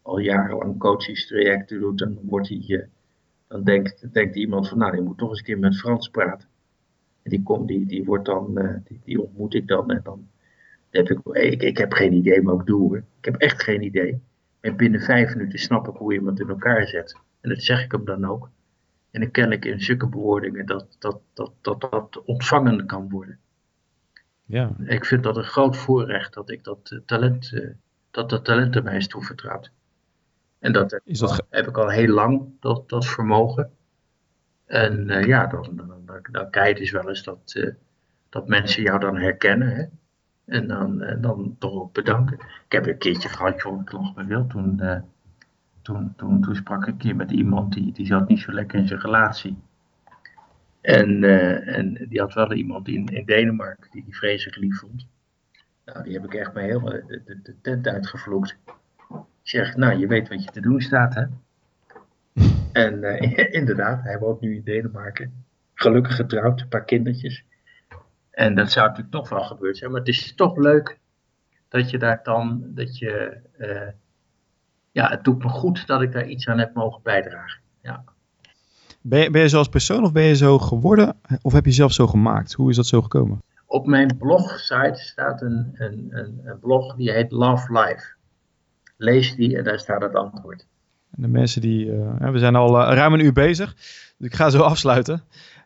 [0.01, 1.97] al jarenlang coachingstrajecten doet.
[1.97, 2.63] Dan wordt hij.
[2.67, 2.83] Uh,
[3.47, 6.48] dan denkt, denkt iemand van, nou, die moet toch eens een keer met Frans praten.
[7.29, 10.27] Die, komt, die, die, wordt dan, uh, die, die, ontmoet ik dan en dan
[10.89, 12.97] heb ik, ik, ik heb geen idee wat ik doe hoor.
[12.97, 14.21] Ik heb echt geen idee.
[14.59, 17.15] En binnen vijf minuten snap ik hoe iemand in elkaar zet.
[17.41, 18.49] En dat zeg ik hem dan ook.
[19.11, 23.39] En dan ken ik in zulke bewoordingen dat dat, dat, dat, dat ontvangen kan worden.
[24.45, 24.75] Ja.
[24.85, 27.53] Ik vind dat een groot voorrecht dat ik dat talent,
[28.11, 29.71] dat dat talent aan mij is toevertrouwd.
[30.59, 33.71] En dat, heb, is dat heb ik al heel lang, dat, dat vermogen.
[34.69, 37.73] En uh, ja, dan, dan, dan, dan je dus wel eens dat, uh,
[38.29, 39.75] dat mensen jou dan herkennen.
[39.75, 39.83] Hè?
[40.45, 42.37] En dan, en dan toch ook bedanken.
[42.65, 44.47] Ik heb een keertje gehad, joh, ik nog me wil.
[44.47, 44.81] Toen,
[45.81, 48.79] toen, toen, toen sprak ik een keer met iemand die, die zat niet zo lekker
[48.79, 49.57] in zijn relatie.
[50.81, 51.23] En,
[51.65, 55.07] en die had wel iemand in, in Denemarken die die vreselijk lief vond.
[55.85, 58.57] Nou, die heb ik echt maar helemaal de, de, de tent uitgevloekt.
[59.09, 61.25] Ik zeg, nou, je weet wat je te doen staat, hè?
[62.71, 65.45] En uh, inderdaad, hij woont nu in Denemarken.
[65.73, 67.43] Gelukkig getrouwd, een paar kindertjes.
[68.31, 69.91] En dat zou natuurlijk toch wel gebeurd zijn.
[69.91, 70.99] Maar het is toch leuk
[71.69, 73.87] dat je daar dan, dat je, uh,
[74.91, 77.61] ja, het doet me goed dat ik daar iets aan heb mogen bijdragen.
[77.81, 78.03] Ja.
[79.01, 81.19] Ben je, ben je zo als persoon of ben je zo geworden?
[81.41, 82.53] Of heb je zelf zo gemaakt?
[82.53, 83.41] Hoe is dat zo gekomen?
[83.65, 88.13] Op mijn blogsite staat een, een, een, een blog die heet Love Life.
[88.97, 90.67] Lees die en daar staat het antwoord.
[91.09, 91.91] De mensen die...
[92.31, 93.73] we zijn al ruim een uur bezig,
[94.17, 95.23] dus ik ga zo afsluiten.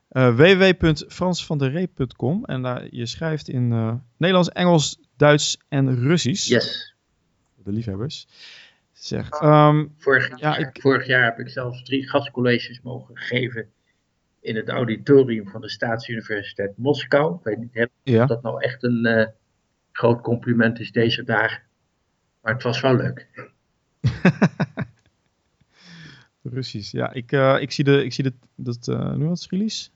[0.10, 3.68] www.fransvandereep.com en daar, je schrijft in
[4.18, 6.48] Nederlands, Engels, Duits en Russisch.
[6.48, 6.96] Yes.
[7.64, 8.28] De liefhebbers.
[9.04, 13.72] Zeg, um, vorig, ja, ik, vorig jaar heb ik zelfs drie gastcolleges mogen geven
[14.41, 17.36] in het auditorium van de Staatsuniversiteit Moskou.
[17.36, 18.22] Ik weet niet ja.
[18.22, 19.26] of dat nou echt een uh,
[19.91, 21.62] groot compliment is deze dagen.
[22.41, 23.28] Maar het was wel leuk.
[26.44, 27.14] Russisch, ja.
[27.14, 29.89] Ik, uh, ik zie, de, ik zie de, dat, uh, nu wat release.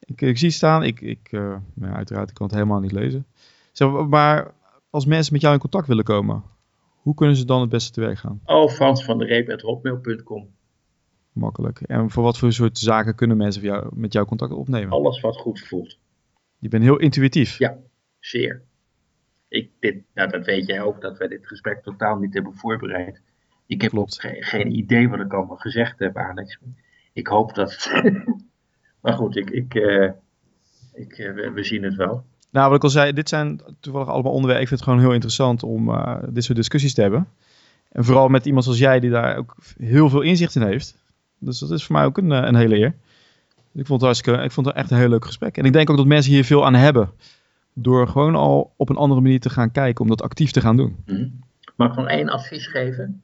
[0.00, 3.26] Ik, ik zie staan, ik, ik uh, nou, uiteraard, ik kan het helemaal niet lezen.
[3.72, 4.54] Zeg, maar
[4.90, 6.42] als mensen met jou in contact willen komen,
[7.02, 8.40] hoe kunnen ze dan het beste te werk gaan?
[8.44, 10.46] Oh, Frans van der Reep,
[11.32, 11.80] Makkelijk.
[11.80, 14.90] En voor wat voor soort zaken kunnen mensen jou, met jou contact opnemen?
[14.90, 15.98] Alles wat goed voelt.
[16.58, 17.58] Je bent heel intuïtief.
[17.58, 17.78] Ja,
[18.18, 18.62] zeer.
[19.48, 23.22] Ik, dit, nou, dat weet jij ook, dat wij dit gesprek totaal niet hebben voorbereid.
[23.68, 24.18] Ik heb Klopt.
[24.40, 26.58] geen idee wat ik allemaal gezegd heb, Alex.
[27.12, 27.90] Ik hoop dat.
[29.02, 30.10] maar goed, ik, ik, uh,
[30.92, 32.24] ik, uh, we zien het wel.
[32.50, 34.62] Nou, wat ik al zei, dit zijn toevallig allemaal onderwerpen.
[34.62, 37.28] Ik vind het gewoon heel interessant om uh, dit soort discussies te hebben.
[37.92, 40.96] En vooral met iemand zoals jij, die daar ook heel veel inzicht in heeft.
[41.38, 42.94] Dus dat is voor mij ook een, een hele eer.
[43.74, 45.56] Ik vond, het ik vond het echt een heel leuk gesprek.
[45.56, 47.10] En ik denk ook dat mensen hier veel aan hebben.
[47.72, 50.76] Door gewoon al op een andere manier te gaan kijken, om dat actief te gaan
[50.76, 50.96] doen.
[51.06, 51.40] Mm.
[51.76, 53.22] Mag ik nog één advies geven?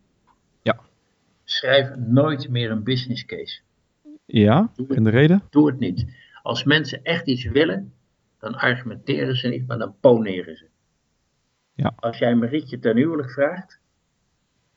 [1.45, 3.61] Schrijf nooit meer een business case.
[4.27, 5.43] Ja, en de reden?
[5.51, 6.07] Doe het niet.
[6.43, 7.93] Als mensen echt iets willen,
[8.39, 10.67] dan argumenteren ze niet, maar dan poneren ze.
[11.75, 11.93] Ja.
[11.97, 13.81] Als jij Marietje ten huwelijk vraagt,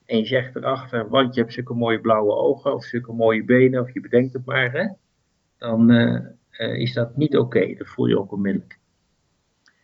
[0.05, 3.81] en je zegt erachter, want je hebt zulke mooie blauwe ogen, of zulke mooie benen,
[3.81, 4.87] of je bedenkt het maar, hè,
[5.57, 6.19] dan uh,
[6.51, 7.57] uh, is dat niet oké.
[7.57, 7.75] Okay.
[7.75, 8.79] Dat voel je ook onmiddellijk.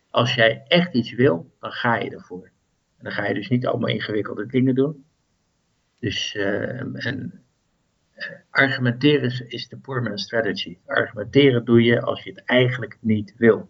[0.09, 2.45] Als jij echt iets wil, dan ga je ervoor.
[2.97, 5.05] En dan ga je dus niet allemaal ingewikkelde dingen doen.
[6.03, 7.43] Dus, uh, en
[8.49, 10.77] argumenteren is de poor man strategy.
[10.85, 13.69] Argumenteren doe je als je het eigenlijk niet wil.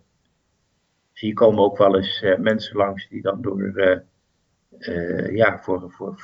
[1.12, 3.98] Dus hier komen ook wel eens uh, mensen langs die dan door, uh,
[4.80, 6.22] uh, ja, voor, voor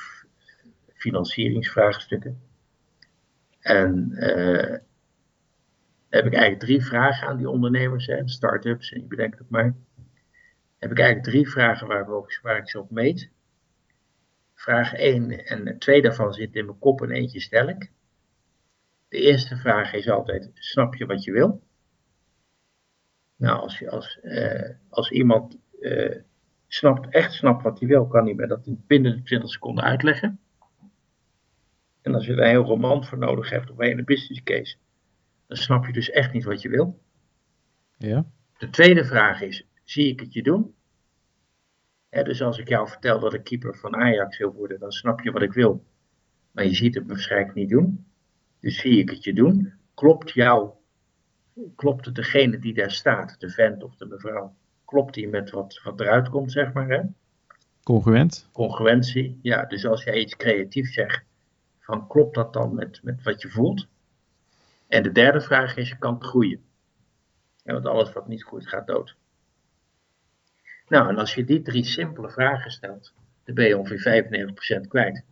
[0.94, 2.40] financieringsvraagstukken.
[3.60, 4.10] En
[6.08, 9.74] heb ik eigenlijk drie vragen aan die ondernemers en start-ups, en je bedenkt het maar.
[10.78, 13.30] Heb ik eigenlijk drie vragen waar, we, waar ik ze op meet.
[14.60, 17.90] Vraag 1 en twee daarvan zitten in mijn kop en eentje stel ik.
[19.08, 21.62] De eerste vraag is altijd: snap je wat je wil?
[23.36, 26.16] Nou, als, je, als, uh, als iemand uh,
[26.66, 30.40] snapt, echt snapt wat hij wil, kan hij me dat binnen de 20 seconden uitleggen.
[32.02, 34.76] En als je een heel roman voor nodig hebt of een business case,
[35.46, 37.00] dan snap je dus echt niet wat je wil.
[37.96, 38.26] Ja.
[38.58, 40.74] De tweede vraag is: zie ik het je doen?
[42.10, 45.32] Dus als ik jou vertel dat ik keeper van Ajax wil worden, dan snap je
[45.32, 45.84] wat ik wil.
[46.50, 48.06] Maar je ziet het me waarschijnlijk niet doen.
[48.60, 49.72] Dus zie ik het je doen.
[49.94, 50.70] Klopt jou,
[51.76, 54.54] klopt het degene die daar staat, de vent of de mevrouw,
[54.84, 56.88] klopt die met wat, wat eruit komt, zeg maar.
[56.88, 57.00] Hè?
[57.82, 58.48] Congruent.
[58.52, 59.64] Congruentie, ja.
[59.64, 61.24] Dus als jij iets creatiefs zegt,
[61.80, 63.86] van klopt dat dan met, met wat je voelt?
[64.88, 66.62] En de derde vraag is, kan het groeien?
[67.62, 69.16] Ja, want alles wat niet groeit gaat dood.
[70.90, 73.14] Nou, en als je die drie simpele vragen stelt,
[73.44, 74.24] dan ben je ongeveer
[74.84, 75.24] 95% kwijt.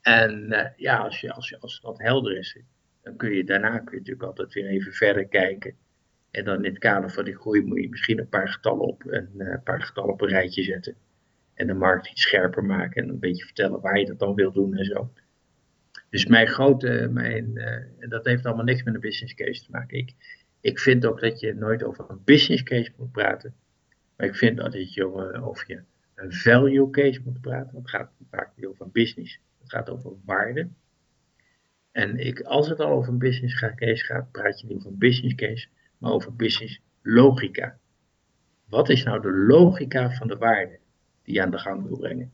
[0.00, 2.58] En uh, ja, als, je, als, je, als dat helder is,
[3.02, 5.74] dan kun je daarna kun je natuurlijk altijd weer even verder kijken.
[6.30, 9.04] En dan in het kader van die groei moet je misschien een paar getallen op,
[9.06, 10.94] een, uh, paar getallen op een rijtje zetten.
[11.54, 14.52] En de markt iets scherper maken en een beetje vertellen waar je dat dan wil
[14.52, 15.12] doen en zo.
[16.10, 19.98] Dus mijn grote, mijn, uh, dat heeft allemaal niks met een business case te maken.
[19.98, 20.14] Ik,
[20.60, 23.54] ik vind ook dat je nooit over een business case moet praten.
[24.20, 25.82] Maar ik vind dat je over je
[26.14, 27.76] een value case moet praten.
[27.76, 29.40] Het gaat vaak niet over business.
[29.58, 30.68] Het gaat over waarde.
[31.92, 34.98] En ik, als het al over een business case gaat, praat je niet over een
[34.98, 35.68] business case,
[35.98, 37.78] maar over business logica.
[38.68, 40.78] Wat is nou de logica van de waarde
[41.22, 42.32] die je aan de gang wil brengen?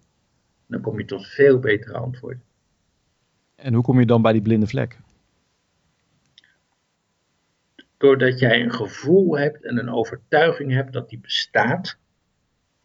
[0.67, 2.43] Dan kom je tot veel betere antwoorden.
[3.55, 4.99] En hoe kom je dan bij die blinde vlek?
[7.97, 11.99] Doordat jij een gevoel hebt en een overtuiging hebt dat die bestaat.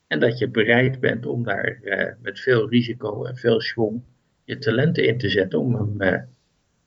[0.08, 4.02] En dat je bereid bent om daar eh, met veel risico en veel schwung
[4.44, 6.22] je talenten in te zetten om hem, uh,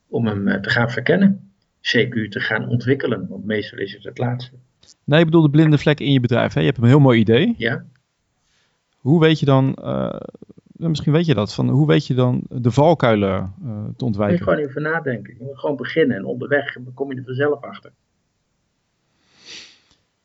[0.08, 1.52] om hem uh, te gaan verkennen.
[1.80, 4.56] CQ te gaan ontwikkelen, want meestal is het het laatste.
[5.04, 6.52] Nee, ik bedoel de blinde vlek in je bedrijf.
[6.52, 6.60] Hè?
[6.60, 7.54] Je hebt een heel mooi idee.
[7.58, 7.84] Ja.
[8.96, 10.20] Hoe weet je dan, uh,
[10.76, 13.54] misschien weet je dat, van hoe weet je dan de valkuilen
[13.96, 14.36] te ontwijken?
[14.36, 15.34] Je moet gewoon even nadenken.
[15.38, 17.92] Je moet gewoon beginnen en onderweg kom je er vanzelf achter.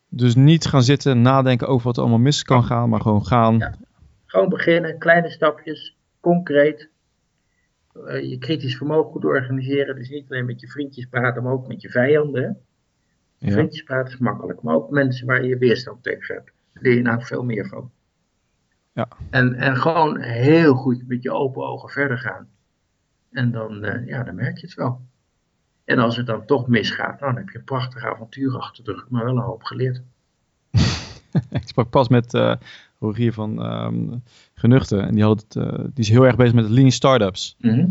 [0.10, 3.58] Dus niet gaan zitten nadenken over wat er allemaal mis kan gaan, maar gewoon gaan.
[3.58, 3.74] Ja.
[4.26, 6.90] Gewoon beginnen, kleine stapjes, concreet.
[8.22, 9.96] je kritisch vermogen goed organiseren.
[9.96, 12.58] Dus niet alleen met je vriendjes praten, maar ook met je vijanden.
[13.38, 13.52] Ja.
[13.52, 16.52] Vriendjes praten is makkelijk, maar ook mensen waar je weerstand tegen hebt.
[16.74, 17.92] Daar leer je nou veel meer van.
[18.94, 19.08] Ja.
[19.30, 22.48] En, en gewoon heel goed met je open ogen verder gaan.
[23.32, 25.02] En dan, eh, ja, dan merk je het wel.
[25.90, 28.92] En als het dan toch misgaat, nou, dan heb je een prachtig avontuur achter de
[28.92, 30.02] rug, maar wel een hoop geleerd.
[31.50, 32.56] ik sprak pas met eh
[33.00, 34.18] Rogier van ehm
[34.54, 35.06] Genuchten.
[35.06, 37.56] En die, had het, eh, die is heel erg bezig met lean startups.
[37.60, 37.86] Mhm.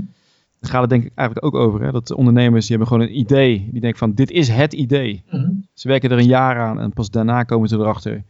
[0.60, 1.82] Daar gaat het denk ik eigenlijk ook over.
[1.82, 1.92] Hè?
[1.92, 3.68] Dat de ondernemers die hebben gewoon een idee.
[3.70, 5.22] Die denken van dit is het idee.
[5.30, 5.50] Mhm.
[5.72, 8.12] Ze werken er een jaar aan en pas daarna komen ze erachter.
[8.12, 8.22] Hé,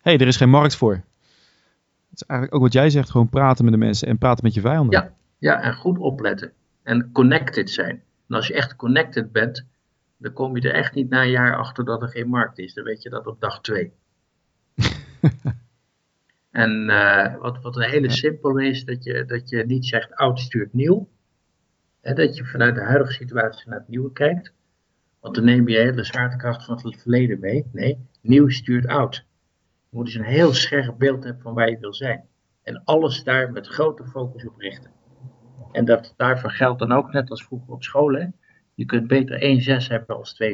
[0.00, 0.92] hey, er is geen markt voor.
[0.92, 3.10] Het is eigenlijk ook wat jij zegt.
[3.10, 5.00] Gewoon praten met de mensen en praten met je vijanden.
[5.00, 5.12] Ja.
[5.38, 6.52] Ja, en goed opletten.
[6.82, 8.02] En connected zijn.
[8.28, 9.66] En als je echt connected bent,
[10.16, 12.74] dan kom je er echt niet na een jaar achter dat er geen markt is.
[12.74, 13.92] Dan weet je dat op dag twee.
[16.50, 20.40] en eh, wat, wat een hele simpel is, dat je, dat je niet zegt oud
[20.40, 21.08] stuurt nieuw.
[22.00, 24.52] Hè, dat je vanuit de huidige situatie naar het nieuwe kijkt.
[25.20, 27.66] Want dan neem je hele zwaartekracht van het verleden mee.
[27.72, 29.14] Nee, nieuw stuurt oud.
[29.88, 32.28] Je moet dus een heel scherp beeld hebben van waar je wil zijn.
[32.62, 34.90] En alles daar met grote focus op richten.
[35.76, 38.12] En dat, daarvoor geldt dan ook net als vroeger op school.
[38.12, 38.26] Hè?
[38.74, 40.48] Je kunt beter 1,6 hebben als 2,5.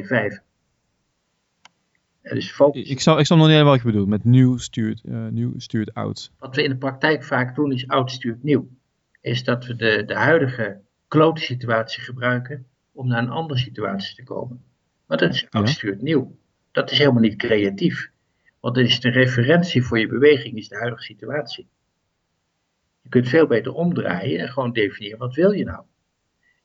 [2.21, 2.89] En dus focus.
[2.89, 5.53] Ik snap, ik snap nog niet helemaal wat je bedoelt met nieuw stuurt, eh, nieuw
[5.57, 6.31] stuurt oud.
[6.39, 8.67] Wat we in de praktijk vaak doen is oud stuurt nieuw.
[9.21, 14.23] Is dat we de, de huidige klote situatie gebruiken om naar een andere situatie te
[14.23, 14.63] komen.
[15.07, 15.73] Maar dat is oud Ja.
[15.73, 16.35] stuurt nieuw.
[16.71, 18.09] Dat is helemaal niet creatief.
[18.59, 21.67] Want dan is de referentie voor je beweging is de huidige situatie.
[23.03, 25.83] Je kunt veel beter omdraaien en gewoon definiëren wat wil je nou.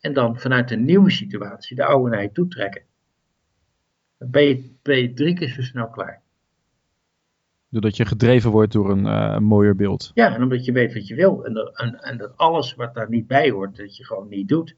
[0.00, 2.82] En dan vanuit een nieuwe situatie de oude naar je toe trekken.
[4.18, 6.22] Dan ben je, ben je drie keer zo snel klaar.
[7.70, 10.10] Doordat je gedreven wordt door een eh, mooier beeld.
[10.14, 11.44] Ja, en omdat je weet wat je wil.
[11.44, 14.48] En dat, en, en dat alles wat daar niet bij hoort, dat je gewoon niet
[14.48, 14.76] doet.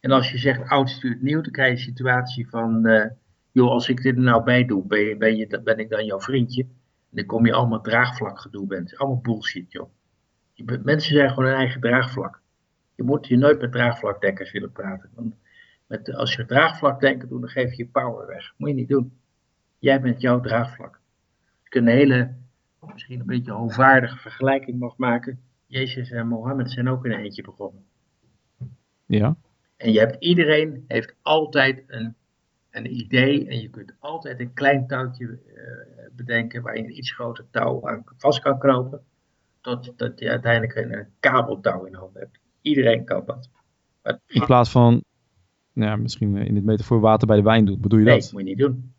[0.00, 3.10] En als je zegt oud stuurt nieuw, dan krijg je een situatie van, eh,
[3.52, 6.04] joh, als ik dit er nou bij doe, ben, je, ben, je, ben ik dan
[6.04, 6.62] jouw vriendje?
[6.62, 8.96] En dan kom je allemaal draagvlakgedoe bent.
[8.96, 9.90] Allemaal bullshit, joh.
[10.64, 12.40] Mensen zijn gewoon hun eigen draagvlak.
[12.94, 15.10] Je moet je nooit met draagvlakdekkers willen praten.
[15.14, 15.34] Want
[15.86, 18.54] met, als je draagvlakdenken doet, dan geef je je power weg.
[18.56, 19.18] Moet je niet doen.
[19.78, 21.00] Jij bent jouw draagvlak.
[21.62, 22.34] Je kunt een hele,
[22.92, 25.40] misschien een beetje hoogwaardige vergelijking nog maken.
[25.66, 27.84] Jezus en Mohammed zijn ook in een eentje begonnen.
[29.06, 29.36] Ja.
[29.76, 32.14] En je hebt, iedereen heeft altijd een,
[32.70, 37.12] een idee en je kunt altijd een klein touwtje eh, bedenken waar je een iets
[37.12, 39.04] groter touw aan vast kan knopen.
[39.66, 42.38] Tot dat je uiteindelijk een, kabeltouw in handen hebt.
[42.60, 43.48] Iedereen kan dat.
[44.02, 45.04] Maar, In plaats van,
[45.72, 47.80] nou ja, misschien in dit metafoor water bij de wijn doet.
[47.80, 48.32] Bedoel je nee, dat?
[48.32, 48.94] moet je niet doen.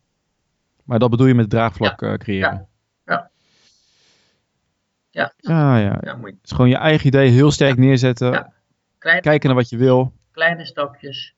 [0.84, 2.68] Maar dat bedoel je met draagvlak eh, creëren?
[3.04, 3.30] Ja.
[5.10, 5.98] Ja, Ja, ja.
[6.00, 6.34] ja moet je.
[6.34, 8.30] Het is gewoon je eigen idee heel sterk neerzetten.
[8.30, 8.52] Ja.
[8.98, 10.12] Kijken naar wat je wil.
[10.30, 11.34] kleine stapjes.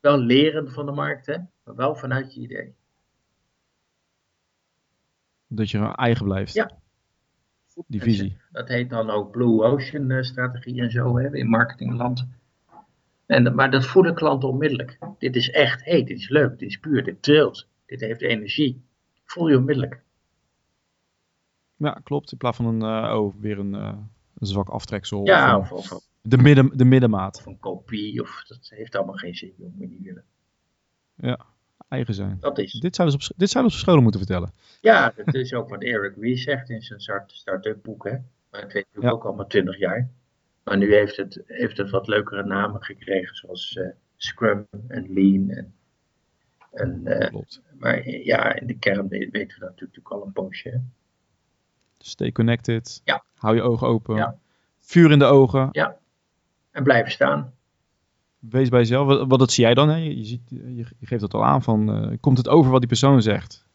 [0.00, 2.74] Wel leren van de markt, hè, maar wel vanuit je idee.
[5.46, 6.54] Dat je eigen blijft.
[6.54, 6.78] Ja.
[7.86, 8.36] Die visie.
[8.52, 12.26] Dat heet dan ook Blue Ocean eh, strategie en zo hè, in marketingland.
[13.26, 14.98] En, maar dat voelen klanten onmiddellijk.
[15.18, 18.20] Dit is echt, hé, hey, dit is leuk, dit is puur, dit trilt, dit heeft
[18.20, 18.82] energie.
[19.24, 20.02] Voel je onmiddellijk.
[21.76, 22.32] Ja, klopt.
[22.32, 23.98] In plaats van een, eh, oh, weer een, eh,
[24.34, 25.26] een zwak aftreksel.
[25.26, 27.38] Ja, of, of, of, de, midden, de middenmaat.
[27.38, 30.24] of een kopie, of dat heeft allemaal geen zin, je niet willen.
[31.88, 32.36] Eigen zijn.
[32.40, 32.72] Dat is.
[32.72, 34.52] Dit zouden, ze op, dit zouden ze op scholen moeten vertellen.
[34.80, 38.16] Ja, dat is ook wat Eric Ries zegt in zijn start- start-up boek, hè.
[38.50, 39.10] Maar het weet natuurlijk Ja.
[39.10, 40.08] ook allemaal 20 jaar.
[40.64, 43.86] Maar nu heeft het, heeft het wat leukere namen gekregen, zoals eh,
[44.16, 45.50] Scrum en Lean.
[45.50, 45.74] En,
[46.72, 47.62] en, eh, Klopt.
[47.78, 50.68] maar ja, in de kern we- weten we dat natuurlijk al een poosje.
[50.68, 50.78] hè.
[51.98, 53.00] Stay connected.
[53.04, 53.24] Ja.
[53.34, 54.16] Hou je ogen open.
[54.16, 54.38] Ja.
[54.78, 55.70] Vuur in de ogen.
[56.70, 57.54] En blijven staan.
[58.50, 59.06] Wees bij jezelf.
[59.06, 59.88] Wat, wat dat zie jij dan?
[59.88, 59.96] Hè?
[59.96, 62.88] Je, ziet, je, je geeft het al aan van, eh, komt het over wat die
[62.88, 63.66] persoon zegt?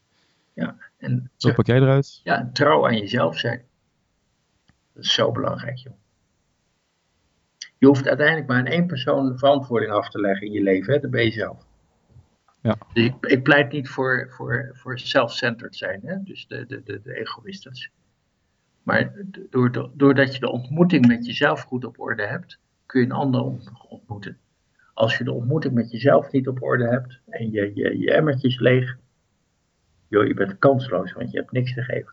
[0.98, 2.20] En Zo pak jij eruit.
[2.22, 3.62] ja, trouw aan jezelf zijn.
[4.92, 5.92] Dat is zo belangrijk, joh.
[7.78, 10.92] Je hoeft uiteindelijk maar aan één persoon de verantwoording af te leggen in je leven,
[10.94, 11.00] hè?
[11.00, 11.66] dat ben je zelf.
[12.60, 12.76] Ja.
[12.92, 16.22] Dus ik, ik pleit niet voor, voor, voor self-centered zijn, hè?
[16.22, 17.90] dus de, de, de, de egoïstisch.
[18.82, 19.12] Maar
[19.50, 23.40] door, doordat je de ontmoeting met jezelf goed op orde hebt, kun je een ander
[23.40, 24.38] ont- ontmoeten.
[24.94, 28.48] Als je de ontmoeting met jezelf niet op orde hebt en je, je, je emmertje
[28.48, 28.96] is leeg,
[30.08, 32.12] joh, je bent kansloos, want je hebt niks te geven.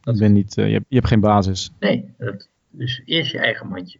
[0.00, 1.72] Je, bent niet, eh, je, hebt, je hebt geen basis.
[1.80, 3.98] Nee, dat, dus eerst je eigen mandje.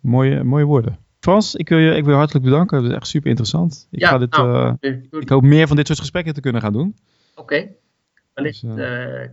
[0.00, 0.98] Mooie, mooie woorden.
[1.20, 2.82] Frans, ik wil, je, ik wil je hartelijk bedanken.
[2.82, 3.88] Dat is echt super interessant.
[3.90, 6.40] Ik, Ja, ga dit, nou, eh, Dus ik hoop meer van dit soort gesprekken te
[6.40, 6.96] kunnen gaan doen.
[7.34, 7.68] Oké.
[8.34, 9.28] Wellicht, Dus, eh,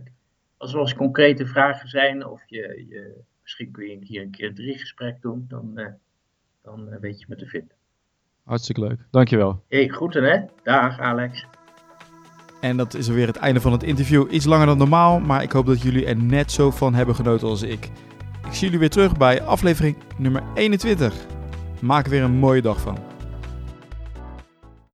[0.56, 4.30] als er wel eens concrete vragen zijn of je, je misschien kun je hier een
[4.30, 5.44] keer drie gesprek doen.
[5.48, 5.78] Dan,
[6.64, 7.76] dan weet je me te vinden.
[8.44, 9.06] Hartstikke leuk.
[9.10, 9.62] Dankjewel.
[9.68, 10.40] Hey, groeten hè.
[10.62, 11.46] Dag Alex.
[12.60, 14.32] En dat is alweer het einde van het interview.
[14.32, 17.48] Iets langer dan normaal, maar ik hoop dat jullie er net zo van hebben genoten
[17.48, 17.84] als ik.
[18.46, 21.14] Ik zie jullie weer terug bij aflevering nummer 21.
[21.80, 23.13] Maak er weer een mooie dag van.